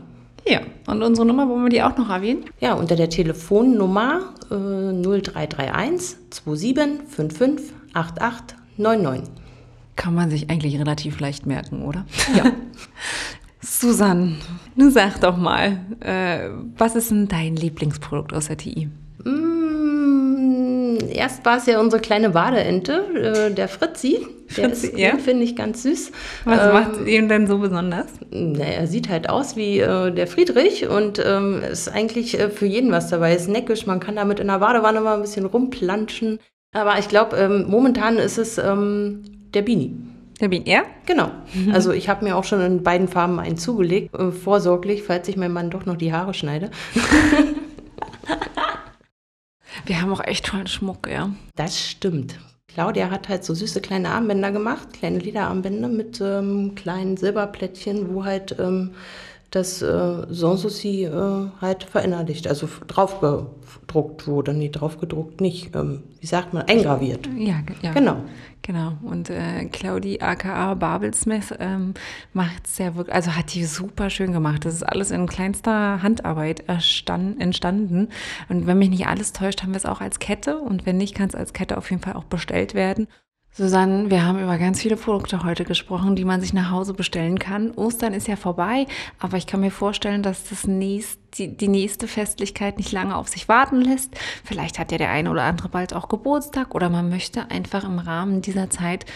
Ja, 0.49 0.61
und 0.87 1.03
unsere 1.03 1.27
Nummer 1.27 1.49
wollen 1.49 1.65
wir 1.65 1.71
die 1.71 1.83
auch 1.83 1.97
noch 1.99 2.09
erwähnen? 2.09 2.45
Ja, 2.61 2.75
unter 2.75 2.95
der 2.95 3.11
Telefonnummer 3.11 4.33
äh, 4.51 4.55
0331 4.55 6.17
27 6.31 7.09
55 7.09 7.75
88 7.93 8.57
99. 8.77 9.31
Kann 9.97 10.15
man 10.15 10.31
sich 10.31 10.49
eigentlich 10.49 10.79
relativ 10.79 11.21
leicht 11.21 11.47
merken, 11.47 11.83
oder? 11.83 12.07
Ja. 12.37 12.45
Susanne, 13.67 14.37
nun 14.77 14.93
sag 14.93 15.21
doch 15.21 15.37
mal, 15.37 15.81
äh, 16.01 16.51
was 16.79 16.95
ist 16.95 17.11
denn 17.11 17.27
dein 17.27 17.57
Lieblingsprodukt 17.57 18.33
aus 18.33 18.47
der 18.47 18.57
TI? 18.57 18.89
Mm, 19.25 20.99
erst 21.13 21.45
war 21.45 21.59
es 21.59 21.67
ja 21.67 21.81
unsere 21.81 22.01
kleine 22.01 22.31
Badeente, 22.31 23.05
äh, 23.15 23.53
der 23.53 23.67
Fritzi. 23.67 24.25
Der 24.57 24.71
Fritzi, 24.71 24.87
ist, 24.87 24.99
ja? 24.99 25.17
finde 25.19 25.43
ich 25.43 25.57
ganz 25.57 25.83
süß. 25.83 26.13
Was 26.45 26.65
ähm, 26.65 26.73
macht 26.73 27.07
ihn 27.09 27.29
denn 27.29 27.49
so 27.49 27.59
besonders? 27.59 28.07
Na, 28.31 28.65
er 28.65 28.87
sieht 28.87 29.09
halt 29.09 29.29
aus 29.29 29.57
wie 29.57 29.81
äh, 29.81 30.13
der 30.13 30.29
Friedrich 30.29 30.87
und 30.89 31.21
ähm, 31.25 31.61
ist 31.69 31.89
eigentlich 31.89 32.39
äh, 32.39 32.51
für 32.51 32.67
jeden 32.67 32.93
was 32.93 33.09
dabei. 33.09 33.35
Ist 33.35 33.49
neckisch, 33.49 33.85
man 33.87 33.99
kann 33.99 34.15
damit 34.15 34.39
in 34.39 34.47
der 34.47 34.61
Badewanne 34.61 35.01
mal 35.01 35.17
ein 35.17 35.23
bisschen 35.23 35.45
rumplanschen. 35.45 36.39
Aber 36.73 37.01
ich 37.01 37.09
glaube, 37.09 37.37
ähm, 37.37 37.67
momentan 37.69 38.17
ist 38.17 38.39
es 38.39 38.59
ähm, 38.59 39.23
der 39.53 39.63
Bini. 39.63 39.97
Der 40.41 40.49
Bini, 40.49 40.69
ja? 40.71 40.85
Genau. 41.07 41.31
Also 41.73 41.93
ich 41.93 42.09
habe 42.09 42.25
mir 42.25 42.37
auch 42.37 42.45
schon 42.45 42.61
in 42.61 42.83
beiden 42.83 43.09
Farben 43.09 43.39
einen 43.41 43.57
zugelegt, 43.57 44.15
äh, 44.15 44.33
vorsorglich, 44.33 45.03
falls 45.03 45.29
ich 45.29 45.37
meinem 45.37 45.55
Mann 45.55 45.71
doch 45.71 45.87
noch 45.87 45.97
die 45.97 46.13
Haare 46.13 46.35
schneide. 46.35 46.71
Wir 49.87 50.03
haben 50.03 50.13
auch 50.13 50.25
echt 50.25 50.47
tollen 50.47 50.67
Schmuck, 50.67 51.09
ja. 51.09 51.31
Das 51.55 51.81
stimmt. 51.81 52.39
Claudia 52.67 53.11
hat 53.11 53.29
halt 53.29 53.45
so 53.45 53.55
süße 53.55 53.81
kleine 53.81 54.11
Armbänder 54.11 54.51
gemacht, 54.53 54.93
kleine 54.93 55.19
Lederarmbänder 55.19 55.89
mit 55.89 56.21
ähm, 56.21 56.75
kleinen 56.75 57.17
Silberplättchen, 57.17 58.13
wo 58.13 58.25
halt 58.25 58.57
ähm, 58.59 58.91
das 59.57 59.81
äh, 59.81 60.27
Sanssouci 60.29 61.05
äh, 61.05 61.47
halt 61.61 61.85
verinnerlicht, 61.85 62.47
also 62.47 62.69
draufgedruckt 62.87 64.27
wurde. 64.27 64.53
Nee, 64.53 64.69
draufgedruckt 64.69 65.41
nicht. 65.41 65.75
Ähm, 65.75 66.03
wie 66.21 66.27
sagt 66.27 66.53
man? 66.53 66.65
Eingraviert. 66.65 67.29
Ja, 67.37 67.63
ja. 67.83 67.93
Genau. 67.93 68.19
Genau. 68.63 68.95
Und 69.03 69.31
äh, 69.31 69.65
Claudi 69.67 70.21
aka 70.21 70.75
Babelsmith 70.75 71.55
ähm, 71.59 71.95
macht 72.33 72.67
sehr 72.67 72.97
wirklich, 72.97 73.15
also 73.15 73.35
hat 73.35 73.55
die 73.55 73.65
super 73.65 74.11
schön 74.11 74.33
gemacht. 74.33 74.65
Das 74.65 74.75
ist 74.75 74.83
alles 74.83 75.11
in 75.11 75.27
kleinster 75.27 76.03
Handarbeit 76.03 76.65
entstanden. 76.69 78.09
Und 78.49 78.67
wenn 78.67 78.79
mich 78.79 78.91
nicht 78.91 79.07
alles 79.07 79.33
täuscht, 79.33 79.63
haben 79.63 79.73
wir 79.73 79.79
es 79.79 79.87
auch 79.87 80.01
als 80.01 80.19
Kette. 80.19 80.59
Und 80.59 80.85
wenn 80.85 80.97
nicht, 80.97 81.15
kann 81.15 81.29
es 81.29 81.35
als 81.35 81.53
Kette 81.53 81.79
auf 81.79 81.91
jeden 81.91 82.03
Fall 82.03 82.15
auch 82.15 82.25
bestellt 82.25 82.75
werden. 82.75 83.07
Susanne, 83.57 84.11
wir 84.11 84.23
haben 84.23 84.39
über 84.39 84.59
ganz 84.59 84.83
viele 84.83 84.99
Produkte 84.99 85.43
heute 85.43 85.65
gesprochen, 85.65 86.15
die 86.15 86.27
man 86.27 86.43
sich 86.43 86.53
nach 86.53 86.71
Hause 86.71 86.93
bestellen 86.93 87.39
kann. 87.39 87.71
Ostern 87.71 88.13
ist 88.13 88.29
ja 88.29 88.37
vorbei, 88.37 88.85
aber 89.19 89.39
ich 89.39 89.47
kann 89.47 89.61
mir 89.61 89.71
vorstellen, 89.71 90.23
dass 90.23 90.51
das 90.51 90.67
nächst, 90.67 91.19
die, 91.39 91.57
die 91.57 91.69
nächste 91.69 92.07
Festlichkeit 92.07 92.77
nicht 92.77 92.93
lange 92.93 93.17
auf 93.17 93.29
sich 93.29 93.49
warten 93.49 93.81
lässt. 93.81 94.15
Vielleicht 94.45 94.79
hat 94.79 94.93
ja 94.93 94.99
der 94.99 95.09
eine 95.09 95.31
oder 95.31 95.45
andere 95.45 95.71
bald 95.71 95.95
auch 95.95 96.11
Geburtstag 96.11 96.75
oder 96.75 96.91
man 96.91 97.09
möchte 97.09 97.51
einfach 97.51 97.85
im 97.85 97.99
Rahmen 97.99 98.43
dieser 98.43 98.69
Zeit 98.69 99.07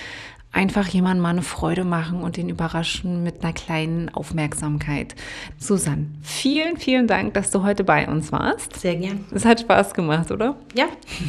einfach 0.53 0.89
jemandem 0.89 1.23
mal 1.23 1.29
eine 1.29 1.43
Freude 1.43 1.85
machen 1.85 2.23
und 2.23 2.39
den 2.39 2.49
überraschen 2.49 3.23
mit 3.23 3.43
einer 3.43 3.53
kleinen 3.53 4.09
Aufmerksamkeit. 4.09 5.15
Susanne, 5.59 6.07
vielen, 6.23 6.79
vielen 6.79 7.07
Dank, 7.07 7.35
dass 7.35 7.51
du 7.51 7.63
heute 7.63 7.85
bei 7.85 8.09
uns 8.09 8.33
warst. 8.33 8.81
Sehr 8.81 8.97
gern. 8.97 9.27
Es 9.33 9.45
hat 9.45 9.61
Spaß 9.61 9.93
gemacht, 9.93 10.31
oder? 10.31 10.57
Ja, 10.75 10.87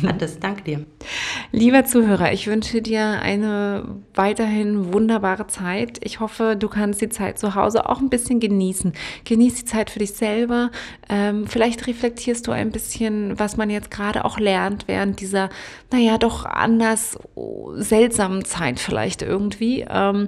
hat 0.08 0.22
es. 0.22 0.40
Danke 0.40 0.64
dir. 0.64 0.86
Lieber 1.54 1.84
Zuhörer, 1.84 2.32
ich 2.32 2.48
wünsche 2.48 2.82
dir 2.82 3.22
eine 3.22 3.84
weiterhin 4.14 4.94
wunderbare 4.94 5.48
Zeit. 5.48 6.00
Ich 6.02 6.22
hoffe, 6.22 6.56
du 6.58 6.70
kannst 6.70 7.02
die 7.02 7.10
Zeit 7.10 7.40
zu 7.40 7.56
Hause 7.56 7.90
auch 7.90 8.00
ein 8.00 8.10
bisschen 8.10 8.40
genießen. 8.40 8.94
Genieß 9.26 9.56
die 9.56 9.66
Zeit 9.66 9.90
für 9.90 10.00
dich 10.00 10.14
selber. 10.14 10.72
Ähm, 11.10 11.46
vielleicht 11.48 11.88
reflektierst 11.88 12.48
du 12.48 12.54
ein 12.54 12.72
bisschen, 12.72 13.38
was 13.38 13.58
man 13.58 13.70
jetzt 13.70 13.92
gerade 13.92 14.24
auch 14.24 14.40
lernt 14.40 14.88
während 14.88 15.20
dieser, 15.20 15.50
naja, 15.92 16.18
doch 16.18 16.46
anders 16.46 17.18
seltsamen 17.76 18.46
Zeit 18.46 18.80
vielleicht 18.80 19.22
irgendwie. 19.22 19.86
Ähm, 19.90 20.28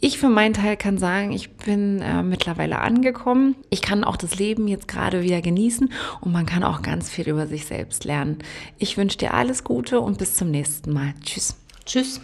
ich 0.00 0.18
für 0.18 0.28
meinen 0.30 0.54
Teil 0.54 0.76
kann 0.76 0.96
sagen, 0.96 1.30
ich 1.32 1.50
bin 1.52 2.00
äh, 2.00 2.22
mittlerweile 2.22 2.78
angekommen. 2.78 3.56
Ich 3.68 3.82
kann 3.82 4.02
auch 4.02 4.16
das 4.16 4.36
Leben 4.36 4.66
jetzt 4.66 4.88
gerade 4.88 5.22
wieder 5.22 5.42
genießen 5.42 5.92
und 6.22 6.32
man 6.32 6.46
kann 6.46 6.64
auch 6.64 6.82
ganz 6.82 7.10
viel 7.10 7.28
über 7.28 7.46
sich 7.46 7.66
selbst 7.66 8.04
lernen. 8.04 8.38
Ich 8.78 8.96
wünsche 8.96 9.18
dir 9.18 9.34
alles 9.34 9.62
Gute 9.62 10.00
und 10.00 10.18
bis 10.18 10.36
zum 10.36 10.50
nächsten 10.50 10.92
Mal. 10.92 11.12
Tschüss. 11.22 11.56
Tschüss. 11.84 12.20